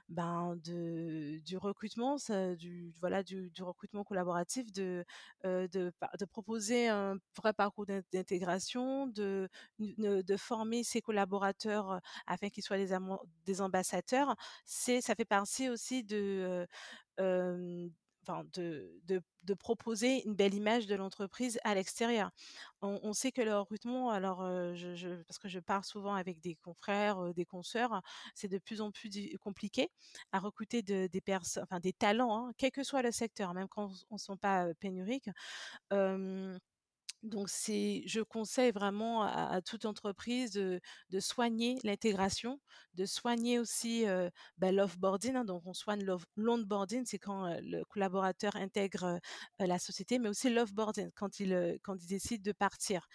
ben, 0.10 0.56
du 1.46 1.58
recrutement, 1.58 2.18
du 2.58 2.94
voilà, 3.00 3.24
du 3.24 3.52
recrutement 3.64 4.04
collaboratif 4.04 4.72
de, 4.72 5.04
heu, 5.46 5.68
de 5.68 6.26
proposer 6.26 6.88
un 6.88 7.18
vrai 7.36 7.54
parcours 7.54 7.86
d'in 7.86 8.02
d'intégration, 8.14 9.08
de 9.08 9.50
de 9.80 10.38
former 10.38 10.84
ses 10.84 11.02
collaborateurs, 11.02 11.92
heu, 11.94 12.00
afin 12.26 12.50
qu'ils 12.50 12.64
soient 12.64 12.78
des 12.78 12.94
des 13.46 13.62
ambassadeurs. 13.62 14.36
C'est 14.66 15.02
ça 15.02 15.16
fait 15.16 15.26
partie 15.26 15.70
aussi 15.70 16.04
de, 16.04 16.66
heu, 17.20 17.24
hem, 17.24 17.92
de 18.28 19.54
proposer 19.54 20.24
une 20.26 20.36
belle 20.36 20.54
image 20.54 20.88
de 20.88 20.96
l'entreprise 20.96 21.60
à 21.64 21.74
l'extérieur. 21.76 22.32
On 22.82 23.14
sait 23.14 23.32
que 23.32 23.42
le 23.42 23.58
recrutement 23.58 24.10
alors, 24.12 24.42
je 24.76 25.24
parce 25.24 25.40
que 25.40 25.48
je 25.48 25.60
parle 25.60 25.84
souvent 25.84 26.14
avec 26.16 26.40
des 26.42 26.56
confrères, 26.56 27.20
heu, 27.22 27.34
des 27.34 27.46
consoeurs, 27.46 28.02
c'est 28.36 28.48
de 28.48 28.58
plus 28.60 28.82
en 28.82 28.92
plus 28.92 29.10
compliqué 29.40 29.90
à 30.32 30.40
recruter 30.40 30.82
de 30.84 31.08
des 31.08 31.22
perso 31.22 31.62
enfin 31.62 31.80
des 31.80 31.94
talents, 31.94 32.48
hein, 32.50 32.52
quel 32.58 32.72
que 32.72 32.84
soit 32.84 33.02
le 33.02 33.12
secteur, 33.12 33.54
même 33.54 33.68
quand 33.70 33.92
on 34.10 34.16
ne 34.16 34.20
sont 34.20 34.38
pas, 34.38 34.68
heu, 34.68 34.74
pénuriques. 34.76 35.30
Donc 37.24 37.50
c'est 37.50 38.04
je 38.06 38.22
conseille 38.22 38.72
vraiment 38.72 39.24
à 39.24 39.62
toute 39.62 39.86
entreprise 39.86 40.52
de 40.54 40.80
soigner 41.20 41.78
l'intégration, 41.84 42.60
de 42.94 43.06
soigner 43.06 43.60
aussi, 43.60 44.06
heu, 44.08 44.30
bah, 44.58 44.72
l'offboarding, 44.72 45.36
hein, 45.36 45.46
donc 45.46 45.64
on 45.66 45.74
soigne 45.74 46.06
l'onboarding, 46.36 47.06
c'est 47.06 47.20
quand, 47.20 47.48
heu, 47.48 47.60
le 47.62 47.84
collaborateur 47.86 48.56
intègre, 48.56 49.20
heu, 49.62 49.66
la 49.68 49.80
société, 49.80 50.20
mais 50.20 50.30
aussi 50.30 50.50
l'offboarding 50.50 51.10
quand 51.16 51.40
il, 51.40 51.54
heu, 51.54 51.80
quand 51.84 51.96
il 52.02 52.08
décide 52.08 52.42
de 52.44 52.52
partir. 52.54 53.08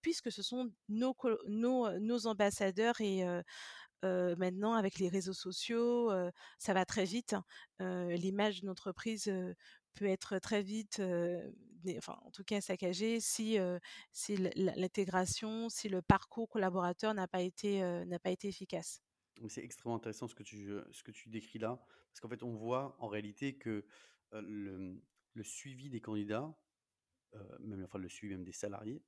Puisque 0.00 0.32
ce 0.32 0.42
sont 0.42 0.70
nos 0.88 1.14
nos, 1.48 2.26
ambassadeurs 2.26 3.00
et 3.00 3.24
maintenant 4.02 4.74
avec 4.74 4.98
les 4.98 5.08
réseaux 5.08 5.32
sociaux, 5.32 6.10
ça 6.58 6.74
va 6.74 6.84
très 6.84 7.04
vite, 7.04 7.34
hein. 7.34 7.44
L'image 8.16 8.60
d'une 8.60 8.70
entreprise, 8.70 9.32
peut 9.94 10.06
être 10.06 10.38
très 10.38 10.62
vite, 10.62 11.02
enfin, 11.96 12.18
en 12.24 12.30
tout 12.30 12.44
cas 12.44 12.60
saccagée 12.60 13.20
si, 13.20 13.58
si 14.12 14.36
l'intégration, 14.56 15.68
si 15.68 15.88
le 15.88 16.02
parcours 16.02 16.48
collaborateur 16.48 17.14
n'a 17.14 17.28
pas 17.28 17.42
été, 17.42 17.80
pas 18.22 18.30
été 18.30 18.48
efficace. 18.48 19.02
C'est 19.48 19.64
extrêmement 19.64 19.96
intéressant 19.96 20.28
ce 20.28 20.34
que 20.34 20.42
tu, 20.42 20.70
ce 20.90 21.02
que 21.02 21.10
tu 21.10 21.28
décris 21.28 21.58
là, 21.58 21.82
parce 22.10 22.20
qu'en 22.20 22.28
fait, 22.28 22.42
on 22.42 22.54
voit 22.54 22.96
en 22.98 23.08
réalité 23.08 23.56
que, 23.56 23.84
le, 24.32 25.02
le 25.34 25.42
suivi 25.42 25.90
des 25.90 26.00
candidats, 26.00 26.54
même 27.60 27.82
enfin 27.84 27.98
le 27.98 28.08
suivi 28.08 28.34
même 28.34 28.44
des 28.44 28.52
salariés, 28.52 29.02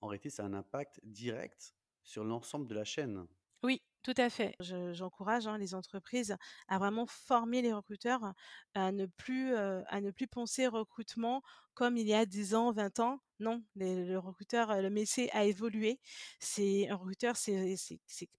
en 0.00 0.06
réalité, 0.06 0.30
ça 0.30 0.44
a 0.44 0.46
un 0.46 0.54
impact 0.54 1.00
direct 1.04 1.74
sur 2.02 2.24
l'ensemble 2.24 2.66
de 2.66 2.74
la 2.74 2.84
chaîne. 2.84 3.26
Oui, 3.62 3.82
tout 4.02 4.14
à 4.16 4.30
fait. 4.30 4.54
Je 4.60 4.92
j'encourage, 4.94 5.46
hein, 5.46 5.58
les 5.58 5.74
entreprises 5.74 6.36
à 6.68 6.78
vraiment 6.78 7.04
former 7.06 7.60
les 7.62 7.72
recruteurs 7.74 8.32
à 8.74 8.90
ne 8.92 9.04
plus, 9.06 9.52
heu, 9.54 9.82
à 9.88 10.00
ne 10.00 10.10
plus 10.10 10.26
penser 10.28 10.66
recrutement 10.66 11.42
comme 11.74 11.96
il 11.98 12.06
y 12.06 12.14
a 12.14 12.24
10 12.26 12.54
ans, 12.54 12.72
20 12.72 12.98
ans. 13.00 13.20
Non, 13.38 13.62
les 13.74 14.04
le 14.06 14.18
recruteur, 14.18 14.70
heu, 14.70 14.80
le 14.82 14.88
métier 14.90 15.30
a 15.32 15.44
évolué. 15.44 16.00
C'est 16.38 16.88
un 16.88 16.96
recruteur, 16.96 17.36
c'est 17.36 17.76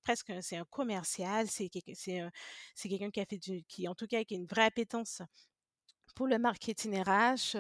presque 0.04 0.32
c'est 0.42 0.58
un 0.58 0.66
commercial, 0.66 1.48
c'est 1.48 1.70
c'est, 1.94 2.90
quelqu'un 2.90 3.12
qui 3.12 3.20
a 3.22 3.26
fait 3.26 3.40
qui 3.68 3.88
en 3.88 3.94
tout 3.96 4.08
cas 4.08 4.24
qui 4.24 4.34
a 4.36 4.38
une 4.38 4.48
vraie 4.48 4.64
appétence 4.66 5.22
pour 6.16 6.28
le 6.28 6.38
marketing 6.40 7.02
RH, 7.02 7.58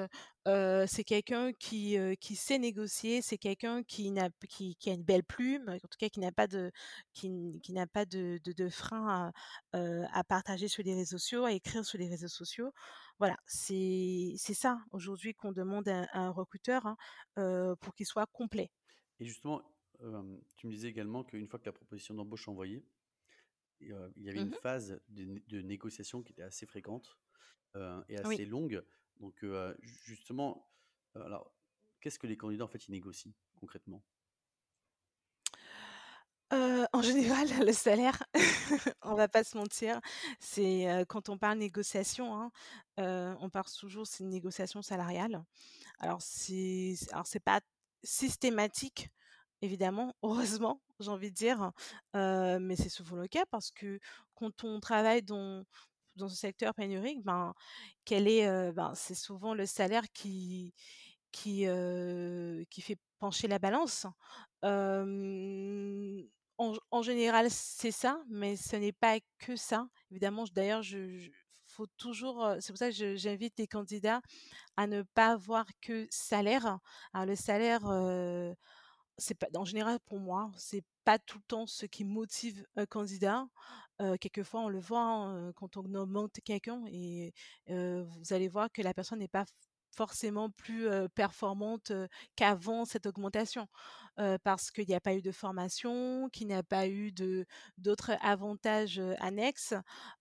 c'est 0.87 1.03
quelqu'un 1.03 1.51
qui, 1.53 1.97
qui 2.19 2.35
sait 2.35 2.57
négocier, 2.59 3.21
c'est 3.21 3.37
quelqu'un 3.37 3.83
qui 3.83 4.11
n'a 4.11 4.29
qui 4.49 4.75
qui 4.75 4.89
a 4.89 4.93
une 4.93 5.03
belle 5.03 5.23
plume, 5.23 5.69
en 5.69 5.77
tout 5.79 5.97
cas 5.99 6.09
qui 6.09 6.19
n'a 6.19 6.31
pas 6.31 6.47
de 6.47 6.71
qui 7.13 7.29
n'a 7.69 7.87
pas 7.87 8.05
de 8.05 8.39
de 8.43 8.51
de 8.53 8.69
frein 8.69 9.31
à, 9.73 10.23
partager 10.23 10.67
sur 10.67 10.83
les 10.83 10.93
réseaux 10.95 11.17
sociaux, 11.17 11.45
à 11.45 11.51
écrire 11.53 11.85
sur 11.85 11.97
les 11.99 12.07
réseaux 12.09 12.27
sociaux. 12.27 12.71
Voilà, 13.19 13.37
c'est 13.45 14.33
c'est 14.37 14.53
ça 14.55 14.79
aujourd'hui 14.91 15.33
qu'on 15.33 15.51
demande 15.51 15.87
à 15.89 16.03
à 16.13 16.19
un 16.19 16.31
recruteur, 16.31 16.85
hein, 16.87 17.75
pour 17.81 17.93
qu'il 17.95 18.05
soit 18.05 18.27
complet. 18.31 18.71
Et 19.19 19.25
justement, 19.25 19.61
tu 20.55 20.67
me 20.67 20.71
disais 20.71 20.89
également 20.89 21.23
qu'une 21.23 21.47
fois 21.47 21.59
que 21.59 21.65
la 21.65 21.71
proposition 21.73 22.13
d'embauche 22.13 22.47
est 22.47 22.51
envoyée, 22.51 22.85
il 23.79 24.23
y 24.23 24.29
avait 24.29 24.39
Mmh 24.39 24.41
une 24.41 24.51
mh. 24.51 24.53
phase 24.53 25.01
de 25.09 25.61
négociation 25.61 26.21
qui 26.23 26.33
était 26.33 26.43
assez 26.43 26.65
fréquente, 26.65 27.17
heu, 27.75 28.03
et 28.09 28.17
Oui. 28.23 28.37
assez 28.37 28.45
longue. 28.45 28.83
Donc, 29.19 29.45
justement, 29.81 30.71
alors, 31.15 31.53
qu'est-ce 32.01 32.19
que 32.19 32.27
les 32.27 32.37
candidats, 32.37 32.65
en 32.65 32.67
fait, 32.67 32.87
ils 32.87 32.91
négocient 32.91 33.33
concrètement? 33.55 34.03
En 36.93 37.01
général, 37.01 37.47
le 37.65 37.71
salaire, 37.73 38.21
on 39.01 39.15
va 39.15 39.27
pas 39.27 39.43
se 39.43 39.57
mentir. 39.57 39.99
C'est, 40.39 40.87
quand 41.07 41.29
on 41.29 41.37
parle 41.37 41.57
négociation, 41.57 42.35
hein, 42.35 42.51
on 43.39 43.49
part 43.49 43.71
toujours 43.71 44.07
c'est 44.07 44.23
une 44.23 44.29
négociation 44.29 44.81
salariale. 44.81 45.43
Alors 45.99 46.21
c'est 46.21 46.95
alors 47.11 47.27
c'est 47.27 47.39
pas 47.41 47.61
systématique, 48.03 49.11
évidemment, 49.61 50.15
heureusement, 50.23 50.81
j'ai 50.99 51.11
envie 51.11 51.31
de 51.31 51.35
dire, 51.35 51.71
mais 52.15 52.75
c'est 52.77 52.89
souvent 52.89 53.17
le 53.17 53.27
cas 53.27 53.45
parce 53.51 53.71
que 53.71 53.99
quand 54.35 54.63
on 54.65 54.79
travaille 54.79 55.23
dans 55.23 55.65
dans 56.15 56.29
ce 56.29 56.35
secteur 56.35 56.73
pénurique, 56.75 57.23
ben, 57.23 57.53
quel 58.05 58.27
est, 58.27 58.47
heu, 58.49 58.71
ben, 58.73 58.93
c'est 58.95 59.15
souvent 59.15 59.53
le 59.55 59.65
salaire 59.65 60.05
qui 60.13 60.73
qui, 61.31 61.65
heu, 61.67 62.65
qui 62.69 62.81
fait 62.81 62.97
pencher 63.19 63.47
la 63.47 63.59
balance. 63.59 64.07
En 66.91 67.01
général, 67.01 67.47
c'est 67.49 67.91
ça, 67.91 68.21
mais 68.29 68.55
ce 68.55 68.75
n'est 68.75 68.91
pas 68.91 69.17
que 69.39 69.55
ça. 69.55 69.87
Évidemment, 70.11 70.43
d'ailleurs, 70.53 70.83
je 70.83 71.29
faut 71.65 71.87
toujours, 71.97 72.55
c'est 72.59 72.73
pour 72.73 72.77
ça 72.79 72.91
que 72.91 73.15
j'invite 73.15 73.57
les 73.57 73.67
candidats 73.67 74.21
à 74.77 74.87
ne 74.87 75.03
pas 75.03 75.37
voir 75.37 75.65
que 75.81 76.07
salaire. 76.11 76.79
Le 77.15 77.35
salaire, 77.35 77.81
c'est 79.17 79.35
pas 79.35 79.47
en 79.55 79.65
général 79.65 79.99
pour 80.05 80.19
moi, 80.19 80.51
c'est 80.57 80.83
pas 81.03 81.19
tout 81.19 81.37
le 81.39 81.43
temps 81.47 81.67
ce 81.67 81.85
qui 81.85 82.03
motive 82.05 82.65
un 82.75 82.85
candidat. 82.85 83.45
Quelquefois 84.19 84.61
on 84.61 84.69
le 84.69 84.79
voit, 84.79 85.01
hein, 85.03 85.53
quand 85.53 85.77
on 85.77 85.93
augmente 85.95 86.39
quelqu'un 86.43 86.83
et 86.87 87.33
vous 87.67 88.33
allez 88.33 88.47
voir 88.47 88.71
que 88.71 88.81
la 88.81 88.93
personne 88.93 89.19
n'est 89.19 89.27
pas 89.27 89.45
forcément 89.93 90.49
plus, 90.49 90.87
performante, 91.15 91.91
qu'avant 92.35 92.85
cette 92.85 93.05
augmentation. 93.05 93.67
Parce 94.43 94.71
qu'il 94.71 94.89
y 94.89 94.95
a 94.95 95.01
pas 95.01 95.13
eu 95.15 95.21
de 95.21 95.31
formation, 95.31 96.29
qu'il 96.29 96.47
n'y 96.47 96.53
a 96.53 96.63
pas 96.63 96.87
eu 96.87 97.11
d'autres 97.77 98.11
avantages, 98.21 99.01
annexes. 99.19 99.73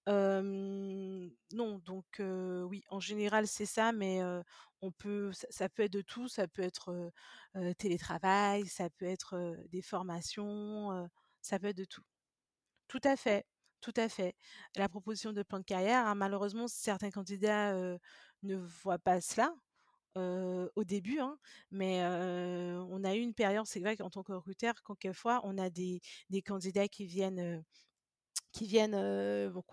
Non, 0.06 1.78
donc 1.84 2.04
oui, 2.20 2.82
en 2.90 3.00
général, 3.00 3.46
c'est 3.46 3.66
ça, 3.66 3.92
mais 3.92 4.20
on 4.82 4.92
peut 4.92 5.32
ça 5.50 5.68
peut 5.68 5.84
être 5.84 5.92
de 5.92 6.02
tout, 6.02 6.28
ça 6.28 6.49
peut 6.49 6.62
être, 6.62 7.12
télétravail, 7.78 8.66
ça 8.66 8.90
peut 8.90 9.06
être, 9.06 9.56
des 9.70 9.82
formations, 9.82 11.08
ça 11.42 11.58
peut 11.58 11.68
être 11.68 11.76
de 11.78 11.84
tout. 11.84 12.02
Tout 12.88 13.00
à 13.04 13.16
fait, 13.16 13.46
tout 13.80 13.95
à 13.97 14.08
fait. 14.08 14.34
La 14.76 14.88
proposition 14.88 15.32
de 15.32 15.43
plan 15.43 15.58
de 15.60 15.64
carrière, 15.64 16.06
hein, 16.06 16.14
malheureusement, 16.16 16.69
certains 16.69 17.10
candidats, 17.10 17.75
ne 18.43 18.56
voient 18.56 18.99
pas 18.99 19.21
cela, 19.21 19.54
au 20.16 20.84
début, 20.84 21.21
hein, 21.21 21.38
mais 21.71 22.02
on 22.04 23.04
a 23.04 23.14
eu 23.16 23.21
une 23.21 23.34
période 23.34 23.66
c'est 23.66 23.80
vrai 23.80 23.97
qu'en 23.97 24.10
tant 24.10 24.23
que 24.25 24.32
recruteur, 24.32 24.75
quelquefois, 24.86 25.40
on 25.45 25.58
a 25.58 25.71
des 25.71 26.00
candidats 26.47 26.88
qui 26.88 27.06
viennent, 27.06 27.64
qui 28.52 28.67
viennent, 28.67 28.95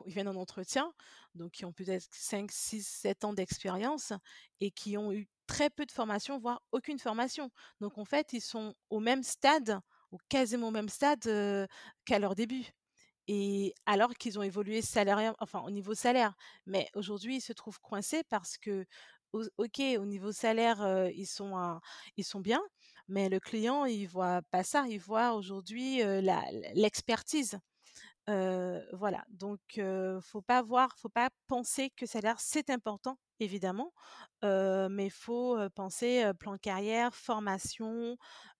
ils 0.06 0.14
viennent 0.14 0.28
en 0.28 0.36
entretien, 0.36 0.94
donc 1.36 1.52
qui 1.52 1.66
ont 1.66 1.74
peut-être 1.74 2.08
5-6-7 2.12 3.26
ans 3.26 3.34
d'expérience 3.34 4.14
et 4.60 4.72
qui 4.72 4.98
ont 4.98 5.12
eu 5.12 5.28
très 5.48 5.70
peu 5.70 5.86
de 5.86 5.92
formation, 5.92 6.38
voire 6.40 6.62
aucune 6.72 7.00
formation. 7.00 7.50
Donc 7.82 7.98
en 7.98 8.06
fait, 8.06 8.34
ils 8.34 8.42
sont 8.42 8.74
au 8.90 9.00
même 9.00 9.24
stade 9.24 9.80
ou 10.12 10.18
quasiment 10.30 10.70
au 10.70 10.72
même 10.72 10.90
stade, 10.90 11.68
qu'à 12.06 12.20
leur 12.20 12.36
début 12.36 12.72
et 13.28 13.74
alors 13.86 14.14
qu'ils 14.14 14.40
ont 14.40 14.44
évolué 14.44 14.82
salarial 14.82 15.36
enfin 15.40 15.60
au 15.62 15.70
niveau 15.70 15.94
salaire. 15.94 16.34
Mais 16.66 16.88
aujourd'hui, 16.96 17.38
ils 17.38 17.42
se 17.42 17.54
trouvent 17.54 17.80
coincés 17.82 18.24
parce 18.30 18.58
que 18.58 18.86
OK, 19.34 19.82
au 20.00 20.06
niveau 20.06 20.32
salaire, 20.32 21.10
ils 21.14 21.28
sont 21.28 21.80
ils 22.16 22.24
sont 22.24 22.40
bien, 22.40 22.62
mais 23.08 23.30
le 23.30 23.40
client, 23.40 23.86
il 23.86 24.06
voit 24.08 24.42
pas 24.52 24.64
ça. 24.64 24.86
Il 24.90 25.00
voit 25.00 25.34
aujourd'hui, 25.34 26.00
la 26.00 26.44
l'expertise. 26.74 27.60
Voilà, 28.28 29.24
donc 29.30 29.60
heu, 29.78 30.20
faut 30.22 30.42
pas 30.42 30.62
voir 30.62 30.94
faut 30.98 31.08
pas 31.10 31.30
penser 31.48 31.90
que 31.92 32.06
salaire, 32.06 32.40
c'est 32.40 32.70
important, 32.70 33.18
évidemment, 33.40 33.94
heu, 34.44 34.90
mais 34.90 35.10
faut, 35.10 35.58
penser, 35.76 36.30
plan 36.40 36.54
de 36.54 36.58
carrière, 36.58 37.16
formation, 37.16 38.18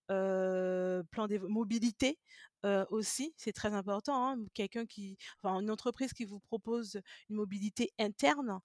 plan 0.08 1.26
d'évo 1.28 1.48
mobilité, 1.48 2.18
aussi, 2.90 3.34
c'est 3.36 3.52
très 3.52 3.72
important, 3.74 4.26
hein. 4.30 4.38
Quelqu'un 4.54 4.86
qui 4.86 5.16
enfin, 5.42 5.60
une 5.60 5.70
entreprise 5.70 6.12
qui 6.14 6.24
vous 6.24 6.40
propose 6.40 7.00
une 7.28 7.36
mobilité 7.36 7.92
interne, 7.98 8.60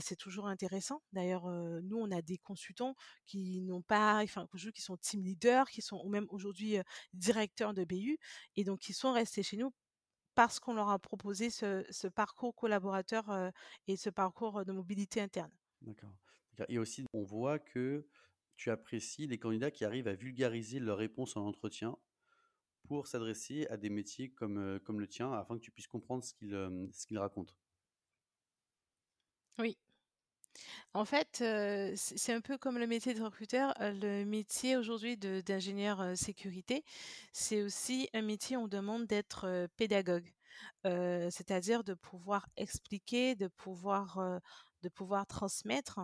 c'est 0.00 0.16
toujours 0.18 0.48
intéressant. 0.48 1.00
D'ailleurs, 1.12 1.46
nous, 1.82 1.98
on 1.98 2.10
a 2.10 2.22
des 2.22 2.38
consultants 2.38 2.96
qui 3.26 3.62
n'ont 3.62 3.82
pas 3.82 4.20
enfin, 4.24 4.46
qui 4.74 4.82
sont 4.82 4.96
team 4.96 5.22
leaders, 5.22 5.70
qui 5.70 5.80
sont 5.82 6.00
ou 6.04 6.08
même 6.08 6.26
aujourd'hui, 6.30 6.78
directeurs 7.14 7.72
de 7.74 7.84
BU 7.84 8.18
et 8.56 8.64
donc 8.64 8.80
qui 8.80 8.92
sont 8.92 9.12
restés 9.12 9.42
chez 9.44 9.56
nous 9.56 9.72
parce 10.34 10.60
qu'on 10.60 10.74
leur 10.74 10.88
a 10.88 10.98
proposé 10.98 11.50
ce 11.50 11.84
ce 11.90 12.08
parcours 12.08 12.54
collaborateur, 12.54 13.24
et 13.86 13.96
ce 13.96 14.10
parcours, 14.10 14.64
de 14.64 14.72
mobilité 14.72 15.20
interne. 15.20 15.52
D'accord. 15.82 16.14
Et 16.68 16.78
aussi, 16.78 17.04
on 17.12 17.22
voit 17.22 17.58
que 17.58 18.06
tu 18.56 18.70
apprécies 18.70 19.26
les 19.26 19.38
candidats 19.38 19.70
qui 19.70 19.84
arrivent 19.84 20.08
à 20.08 20.14
vulgariser 20.14 20.78
leurs 20.78 20.98
réponses 20.98 21.36
en 21.36 21.46
entretien 21.46 21.96
pour 22.86 23.06
s'adresser 23.06 23.66
à 23.68 23.76
des 23.76 23.90
métiers 23.90 24.30
comme, 24.30 24.78
le 24.78 25.06
tien, 25.08 25.32
afin 25.32 25.56
que 25.56 25.62
tu 25.62 25.70
puisses 25.70 25.88
comprendre 25.88 26.22
ce 26.22 26.34
qu'ils, 26.34 26.54
hem, 26.54 26.92
ce 26.92 27.06
qu'ils 27.06 27.18
racontent. 27.18 27.54
Oui. 29.58 29.76
En 30.92 31.04
fait, 31.04 31.42
c'est 31.96 32.32
un 32.32 32.40
peu 32.40 32.56
comme 32.58 32.78
le 32.78 32.86
métier 32.86 33.14
de 33.14 33.22
recruteur, 33.22 33.74
le 33.80 34.24
métier 34.24 34.76
aujourd'hui 34.76 35.16
d'ingénieur, 35.16 36.16
sécurité, 36.16 36.84
c'est 37.32 37.62
aussi 37.62 38.08
un 38.14 38.22
métier 38.22 38.56
où 38.56 38.60
on 38.62 38.68
demande 38.68 39.06
d'être, 39.06 39.68
pédagogue. 39.76 40.32
C'est-à-dire 40.84 41.82
de 41.84 41.94
pouvoir 41.94 42.46
expliquer, 42.56 43.34
de 43.34 43.48
pouvoir, 43.48 44.40
transmettre. 45.28 46.00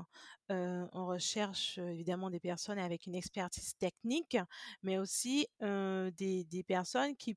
On 0.48 1.06
recherche, 1.06 1.78
évidemment 1.78 2.30
des 2.30 2.40
personnes 2.40 2.78
avec 2.78 3.06
une 3.06 3.14
expertise 3.14 3.74
technique, 3.78 4.36
mais 4.82 4.98
aussi, 4.98 5.46
des 5.60 6.64
personnes 6.66 7.16
qui 7.16 7.36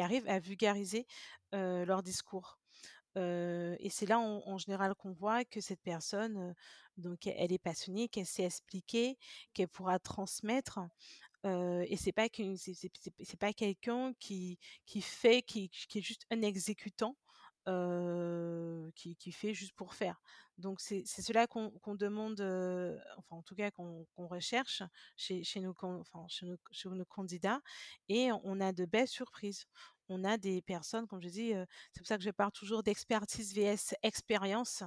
arrivent 0.00 0.28
à 0.28 0.38
vulgariser, 0.40 1.06
leur 1.52 2.02
discours. 2.02 2.58
Et 3.16 3.88
c'est 3.90 4.06
là 4.06 4.18
en 4.20 4.58
général 4.58 4.94
qu'on 4.94 5.12
voit 5.12 5.44
que 5.44 5.60
cette 5.60 5.80
personne, 5.82 6.54
donc 6.96 7.26
elle 7.26 7.52
est 7.52 7.58
passionnée, 7.58 8.08
qu'elle 8.08 8.26
sait 8.26 8.44
expliquer, 8.44 9.18
qu'elle 9.54 9.68
pourra 9.68 9.98
transmettre, 9.98 10.80
et 11.44 11.96
c'est 11.96 12.12
pas 12.12 12.28
c'est 13.20 13.38
pas 13.38 13.52
quelqu'un 13.52 14.12
qui 14.20 14.58
qui 14.86 15.00
fait 15.02 15.42
qui 15.42 15.70
qui 15.70 15.98
est 15.98 16.02
juste 16.02 16.26
un 16.30 16.42
exécutant, 16.42 17.16
qui 18.94 19.16
qui 19.16 19.32
fait 19.32 19.54
juste 19.54 19.74
pour 19.74 19.94
faire. 19.94 20.20
Donc 20.58 20.80
c'est 20.80 21.02
c'est 21.06 21.22
cela 21.22 21.46
qu'on 21.46 21.70
qu'on 21.70 21.94
demande, 21.94 22.40
enfin 23.18 23.36
en 23.36 23.42
tout 23.42 23.54
cas 23.54 23.70
qu'on 23.70 24.06
qu'on 24.16 24.26
recherche 24.26 24.82
chez 25.16 25.44
chez 25.44 25.60
nos 25.60 25.74
enfin 25.80 26.26
chez 26.28 26.46
nos 26.46 26.56
chez 26.72 26.88
nos 26.88 27.04
candidats 27.04 27.60
et 28.08 28.30
on 28.32 28.60
a 28.60 28.72
de 28.72 28.84
belles 28.84 29.08
surprises. 29.08 29.66
On 30.08 30.24
a 30.24 30.38
des 30.38 30.62
personnes, 30.62 31.06
comme 31.06 31.20
je 31.20 31.28
dis, 31.28 31.52
c'est 31.92 32.00
pour 32.00 32.06
ça 32.06 32.16
que 32.16 32.24
je 32.24 32.30
parle 32.30 32.52
toujours 32.52 32.82
d'expertise 32.82 33.54
vs 33.54 33.94
expérience. 34.02 34.82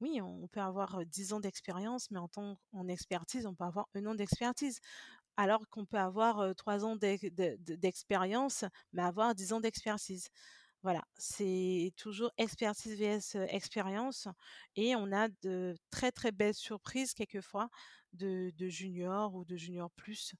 Oui, 0.00 0.20
on 0.22 0.48
peut 0.48 0.60
avoir, 0.60 1.00
heu, 1.00 1.04
10 1.04 1.32
ans 1.34 1.40
d'expérience, 1.40 2.10
mais 2.10 2.18
en 2.18 2.28
tant 2.28 2.56
en 2.72 2.88
expertise, 2.88 3.46
on 3.46 3.54
peut 3.54 3.64
avoir 3.64 3.86
1 3.94 4.06
an 4.06 4.14
d'expertise. 4.14 4.78
alors 5.36 5.68
qu'on 5.70 5.86
peut 5.86 5.98
avoir, 5.98 6.54
3 6.56 6.84
ans 6.84 6.96
d'ex 6.96 7.24
de 7.24 7.56
de 7.60 7.76
d'expérience, 7.76 8.64
mais 8.92 9.02
avoir 9.02 9.34
10 9.34 9.52
ans 9.54 9.60
d'expertise. 9.60 10.28
Voilà, 10.82 11.02
c'est 11.16 11.92
toujours 11.96 12.32
expertise 12.38 12.98
vs, 12.98 13.36
expérience 13.50 14.26
et 14.76 14.96
on 14.96 15.12
a 15.12 15.28
de 15.42 15.76
très, 15.90 16.10
très 16.12 16.32
belles 16.32 16.54
surprises 16.54 17.14
quelquefois 17.14 17.68
de 18.12 18.50
de 18.56 18.68
juniors 18.68 19.34
ou 19.34 19.44
de 19.44 19.56
juniors 19.56 19.92
plus, 19.92 20.34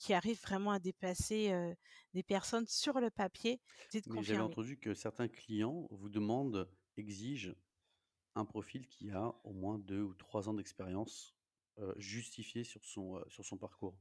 qui 0.00 0.14
arrivent 0.14 0.40
vraiment 0.42 0.72
à 0.72 0.78
dépasser, 0.80 1.50
heu, 1.52 1.74
des 2.14 2.22
personnes 2.22 2.66
sur 2.68 3.00
le 3.00 3.10
papier 3.10 3.60
dites 3.90 4.08
Mais 4.08 4.22
j'avais 4.22 4.40
entendu 4.40 4.78
que 4.78 4.94
certains 4.94 5.26
clients 5.26 5.88
vous 5.90 6.08
demandent, 6.08 6.70
exigent 6.96 7.54
un 8.36 8.44
profil 8.46 8.88
qui 8.88 9.10
a 9.10 9.34
au 9.44 9.52
moins 9.52 9.78
2 9.78 10.02
ou 10.02 10.14
3 10.14 10.48
ans 10.48 10.54
d'expérience, 10.54 11.36
justifiée 11.98 12.64
sur 12.64 12.84
son, 12.84 13.22
sur 13.28 13.44
son 13.44 13.58
parcours. 13.58 13.98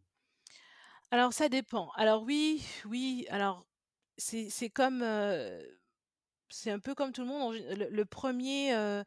Alors 1.12 1.34
ça 1.34 1.50
dépend. 1.50 1.92
Alors 1.96 2.24
oui, 2.24 2.64
oui, 2.86 3.28
alors 3.30 3.68
c'est 4.18 4.50
c'est 4.50 4.70
comme, 4.70 5.04
heu, 5.04 5.80
c'est 6.50 6.72
un 6.72 6.80
peu 6.80 6.96
comme 6.96 7.12
tout 7.14 7.22
le 7.22 7.28
monde 7.28 7.42
en 7.44 7.54
gé 7.54 7.76
le 7.76 7.90
le 7.90 8.06
1er, 8.06 8.74
heu, 8.76 9.04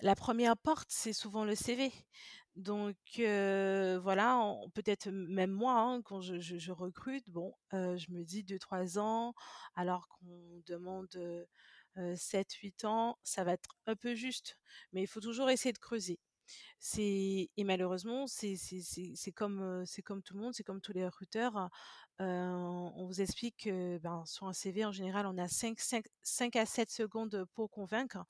la 0.00 0.16
1re 0.16 0.56
porte, 0.58 0.88
c'est 0.92 1.12
souvent 1.14 1.44
le 1.44 1.54
CV. 1.56 1.92
Donc 2.56 2.96
voilà, 3.18 4.54
peut-être 4.74 5.08
même 5.10 5.50
moi, 5.52 5.80
hein, 5.80 6.02
quand 6.02 6.20
je 6.20 6.72
recrute, 6.72 7.28
bon, 7.30 7.54
je 7.72 8.10
me 8.12 8.24
dis 8.24 8.44
2-3 8.44 8.98
ans, 8.98 9.34
alors 9.74 10.08
qu'on 10.08 10.62
demande, 10.66 11.08
heu 11.16 11.46
heu, 11.98 12.14
7-8 12.16 12.84
ans, 12.84 13.18
ça 13.22 13.44
va 13.44 13.52
être 13.52 13.76
un 13.86 13.96
peu 13.96 14.14
juste. 14.14 14.56
Mais 14.92 15.02
il 15.02 15.06
faut 15.06 15.20
toujours 15.20 15.50
essayer 15.50 15.72
de 15.72 15.78
creuser. 15.78 16.18
C'est 16.78 17.50
et 17.56 17.64
malheureusement, 17.64 18.26
c'est 18.26 18.56
comme, 19.34 19.84
tout 20.24 20.34
le 20.34 20.40
monde, 20.40 20.54
c'est 20.54 20.62
comme 20.64 20.80
tous 20.80 20.92
les 20.92 21.04
recruteurs, 21.04 21.70
on 22.18 23.06
vous 23.06 23.20
explique 23.20 23.64
que, 23.64 23.98
ben, 23.98 24.24
sur 24.26 24.46
un 24.46 24.52
CV, 24.52 24.84
en 24.84 24.92
général, 24.92 25.26
on 25.26 25.38
a 25.38 25.46
5-5 25.48 26.04
5 26.22 26.56
à 26.56 26.66
7 26.66 26.90
secondes 26.90 27.44
pour 27.54 27.70
convaincre. 27.70 28.24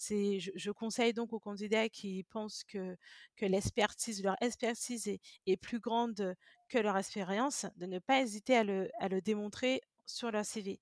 Je 0.00 0.70
conseille 0.70 1.12
donc 1.12 1.32
aux 1.32 1.40
candidats 1.40 1.88
qui 1.88 2.24
pensent 2.24 2.64
que 2.64 2.96
leur 3.40 4.36
expertise 4.40 5.08
est 5.46 5.56
plus 5.56 5.80
grande 5.80 6.34
que 6.68 6.78
leur 6.78 6.96
expérience, 6.96 7.66
de 7.76 7.86
ne 7.86 7.98
pas 7.98 8.20
hésiter 8.20 8.56
à 8.56 8.64
le 8.64 9.20
démontrer 9.20 9.80
sur 10.08 10.30
leur 10.30 10.44
CV 10.44 10.80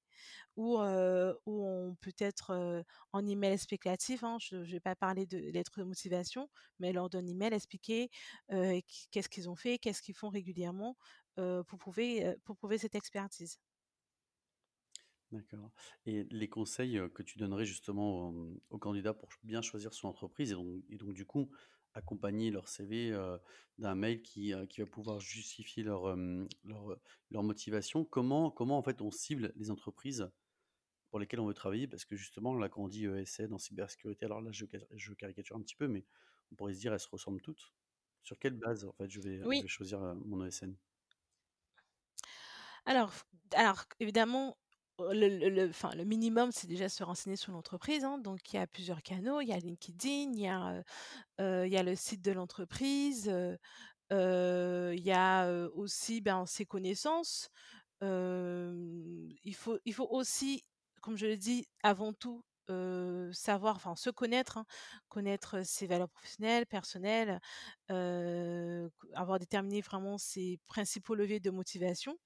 ou 0.56 0.78
ou 0.78 1.66
on 1.66 1.96
peut 2.00 2.14
être, 2.18 2.84
en 3.12 3.26
email 3.26 3.52
explicatif, 3.52 4.22
hein, 4.24 4.38
je 4.40 4.64
je 4.64 4.72
vais 4.72 4.80
pas 4.80 4.96
parler 4.96 5.26
de 5.26 5.38
lettre 5.38 5.78
de 5.80 5.84
motivation, 5.84 6.48
mais 6.78 6.92
lors 6.92 7.10
d'un 7.10 7.26
email 7.26 7.52
expliquer, 7.54 8.10
qu'est-ce 9.10 9.28
qu'ils 9.28 9.48
ont 9.50 9.56
fait, 9.56 9.78
qu'est-ce 9.78 10.02
qu'ils 10.02 10.16
font 10.16 10.28
régulièrement, 10.30 10.96
pour 11.36 11.78
prouver, 11.78 12.36
pour 12.44 12.56
prouver 12.56 12.78
cette 12.78 12.94
expertise. 12.94 13.58
D'accord 15.32 15.72
et 16.04 16.22
les 16.30 16.48
conseils, 16.48 17.00
que 17.12 17.22
tu 17.24 17.36
donnerais 17.38 17.64
justement 17.66 18.28
aux, 18.30 18.62
aux 18.70 18.78
candidats 18.78 19.12
pour 19.12 19.28
bien 19.42 19.60
choisir 19.60 19.92
son 19.92 20.06
entreprise 20.06 20.52
et 20.88 20.96
donc 20.96 21.14
du 21.14 21.26
coup, 21.26 21.50
accompagner 21.96 22.50
leur 22.50 22.68
CV, 22.68 23.12
d'un 23.78 23.94
mail 23.94 24.22
qui, 24.22 24.52
qui 24.68 24.80
va 24.80 24.86
pouvoir 24.86 25.18
justifier 25.20 25.82
leur, 25.82 26.14
leur, 26.64 27.42
motivation. 27.42 28.04
Comment 28.04 28.50
comment 28.50 28.78
en 28.78 28.82
fait 28.82 29.00
on 29.02 29.10
cible 29.10 29.52
les 29.56 29.70
entreprises 29.70 30.30
pour 31.10 31.18
lesquelles 31.18 31.40
on 31.40 31.46
veut 31.46 31.54
travailler? 31.54 31.86
Parce 31.86 32.04
que 32.04 32.16
justement 32.16 32.54
là, 32.54 32.68
quand 32.68 32.82
on 32.82 32.88
dit 32.88 33.06
ESN 33.06 33.52
en 33.52 33.58
cybersécurité, 33.58 34.26
alors 34.26 34.40
là 34.40 34.52
je 34.52 34.66
je 34.94 35.14
caricature 35.14 35.56
un 35.56 35.62
petit 35.62 35.76
peu, 35.76 35.88
mais 35.88 36.04
on 36.52 36.54
pourrait 36.54 36.74
se 36.74 36.80
dire: 36.80 36.92
«Elles 36.92 37.00
se 37.00 37.08
ressemblent 37.08 37.40
toutes». 37.40 37.72
Sur 38.22 38.38
quelle 38.38 38.54
base 38.54 38.84
en 38.84 38.92
fait 38.92 39.08
je 39.08 39.20
vais, 39.20 39.38
je 39.38 39.62
vais 39.62 39.68
choisir, 39.68 40.00
mon 40.24 40.44
ESN? 40.44 40.74
Alors 42.84 43.12
alors 43.54 43.84
évidemment, 44.00 44.56
le 44.98 45.28
le 45.28 45.48
le 45.50 45.68
enfin 45.68 45.90
le 45.94 46.04
minimum, 46.04 46.50
c'est 46.52 46.66
déjà 46.66 46.88
se 46.88 47.04
renseigner 47.04 47.36
sur 47.36 47.52
l'entreprise, 47.52 48.04
hein. 48.04 48.18
Donc 48.18 48.52
il 48.52 48.56
y 48.56 48.58
a 48.58 48.66
plusieurs 48.66 49.02
canaux, 49.02 49.40
il 49.40 49.48
y 49.48 49.52
a 49.52 49.58
LinkedIn, 49.58 50.32
il 50.32 50.40
y 50.40 50.46
a, 50.48 50.82
le 51.82 51.94
site 51.96 52.22
de 52.22 52.32
l'entreprise, 52.32 53.26
il 54.10 55.00
y 55.04 55.12
a, 55.12 55.68
aussi, 55.74 56.20
ben, 56.20 56.46
ses 56.46 56.66
connaissances. 56.66 57.50
Il 58.02 59.54
faut 59.54 59.78
aussi, 60.10 60.64
comme 61.02 61.16
je 61.16 61.26
l'ai 61.26 61.36
dit, 61.38 61.66
avant 61.82 62.12
tout, 62.12 62.42
savoir 63.32 63.76
enfin 63.76 63.94
se 63.96 64.10
connaître, 64.10 64.58
hein, 64.58 64.66
connaître 65.08 65.62
ses 65.64 65.86
valeurs 65.86 66.08
professionnelles, 66.10 66.66
personnelles, 66.66 67.40
avoir 67.88 69.38
déterminé 69.38 69.80
vraiment 69.82 70.18
ses 70.18 70.58
principaux 70.66 71.14
leviers 71.14 71.40
de 71.40 71.50
motivation. 71.50 72.16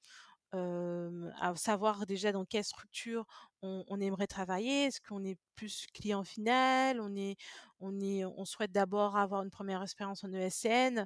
À 0.52 1.54
savoir 1.56 2.06
déjà 2.06 2.32
dans 2.32 2.44
quelle 2.44 2.64
structure 2.64 3.24
on 3.62 4.00
aimerait 4.00 4.26
travailler. 4.26 4.84
Est-ce 4.86 5.00
qu'on 5.00 5.24
est 5.24 5.36
plus 5.54 5.86
client 5.94 6.24
final? 6.24 7.00
On 7.00 7.14
est 7.14 7.36
on 7.78 8.00
est 8.00 8.24
on 8.24 8.44
souhaite 8.44 8.72
d'abord 8.72 9.16
avoir 9.16 9.42
une 9.42 9.50
1re 9.50 9.82
expérience 9.82 10.24
en 10.24 10.32
ESN, 10.32 11.04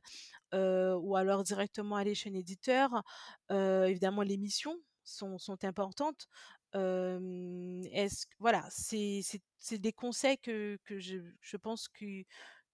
ou 0.54 1.16
alors 1.16 1.42
directement 1.44 1.96
aller 1.96 2.14
chez 2.14 2.30
un 2.30 2.34
éditeur? 2.34 3.02
Évidemment 3.50 4.22
les 4.22 4.38
missions 4.38 4.78
sont 5.04 5.38
sont 5.38 5.64
importantes. 5.64 6.26
Voilà, 8.40 8.66
c'est 8.70 9.20
c'est 9.58 9.78
des 9.78 9.92
conseils 9.92 10.38
que 10.38 10.78
que 10.84 10.98
je 11.00 11.18
je 11.40 11.56
pense 11.58 11.88
que 11.88 12.22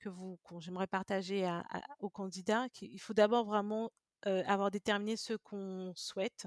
que 0.00 0.08
vous 0.08 0.38
qu'on 0.44 0.60
j'aimerais 0.60 0.86
partager 0.88 1.48
aux 2.00 2.10
candidats, 2.10 2.68
qu'il 2.70 3.00
faut 3.00 3.14
d'abord 3.14 3.44
vraiment, 3.46 3.90
avoir 4.24 4.70
déterminé 4.70 5.16
ce 5.16 5.34
qu'on 5.34 5.92
souhaite, 5.96 6.46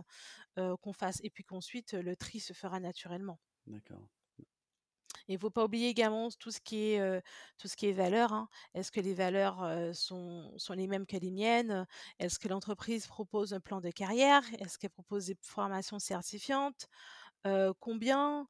qu'on 0.58 0.94
fasse 0.94 1.20
et 1.24 1.30
puis 1.32 1.44
qu'ensuite, 1.46 1.94
le 1.94 2.16
tri 2.18 2.40
se 2.42 2.54
fera 2.54 2.80
naturellement. 2.82 3.40
D'accord. 3.68 4.08
Et 5.28 5.34
il 5.34 5.40
faut 5.40 5.50
pas 5.50 5.66
oublier 5.66 5.90
également 5.90 6.30
tout 6.40 6.52
ce 6.52 6.60
qui 6.62 6.92
est, 6.94 7.00
heu, 7.02 7.22
tout 7.58 7.68
ce 7.68 7.76
qui 7.76 7.88
est 7.88 7.92
valeurs, 7.94 8.34
hein. 8.34 8.48
Est-ce 8.74 8.92
que 8.92 9.00
les 9.00 9.14
valeurs, 9.14 9.64
sont 9.96 10.54
sont 10.58 10.74
les 10.74 10.88
mêmes 10.88 11.06
que 11.06 11.18
les 11.18 11.32
miennes? 11.32 11.86
Est-ce 12.20 12.40
que 12.40 12.48
l'entreprise 12.48 13.08
propose 13.08 13.54
un 13.54 13.60
plan 13.62 13.80
de 13.82 13.90
carrière? 13.92 14.44
Est-ce 14.60 14.78
qu'elle 14.78 14.90
propose 14.92 15.28
des 15.28 15.38
formations 15.42 16.00
certifiantes? 16.00 16.88
Combien? 17.80 18.48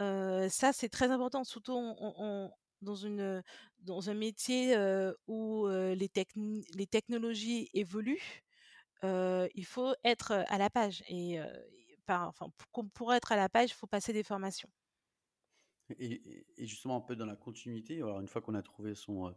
Ça, 0.00 0.72
c'est 0.72 0.88
très 0.90 1.10
important, 1.10 1.44
surtout 1.44 1.72
on 1.74 1.96
on 2.00 2.14
on 2.18 2.52
dans 2.82 2.96
une, 2.96 3.42
dans 3.80 4.10
un 4.10 4.14
métier, 4.14 4.76
où, 5.28 5.68
les 5.68 6.08
techn 6.10 6.62
les 6.74 6.86
technologies 6.86 7.70
évoluent, 7.74 8.44
il 9.02 9.64
faut 9.66 9.94
être, 10.04 10.32
à 10.32 10.58
la 10.58 10.70
page 10.70 11.02
et 11.08 11.38
pour 12.94 13.14
être 13.14 13.32
à 13.32 13.36
la 13.36 13.48
page, 13.48 13.70
il 13.70 13.74
faut 13.74 13.86
passer 13.86 14.12
des 14.12 14.22
formations. 14.22 14.70
Et 15.98 16.46
et 16.56 16.66
justement 16.66 16.96
un 16.96 17.00
peu 17.00 17.14
dans 17.16 17.26
la 17.26 17.36
continuité, 17.36 17.96
alors 17.96 18.20
une 18.20 18.28
fois 18.28 18.42
qu'on 18.42 18.54
a 18.54 18.62
trouvé 18.62 18.94
son, 18.94 19.34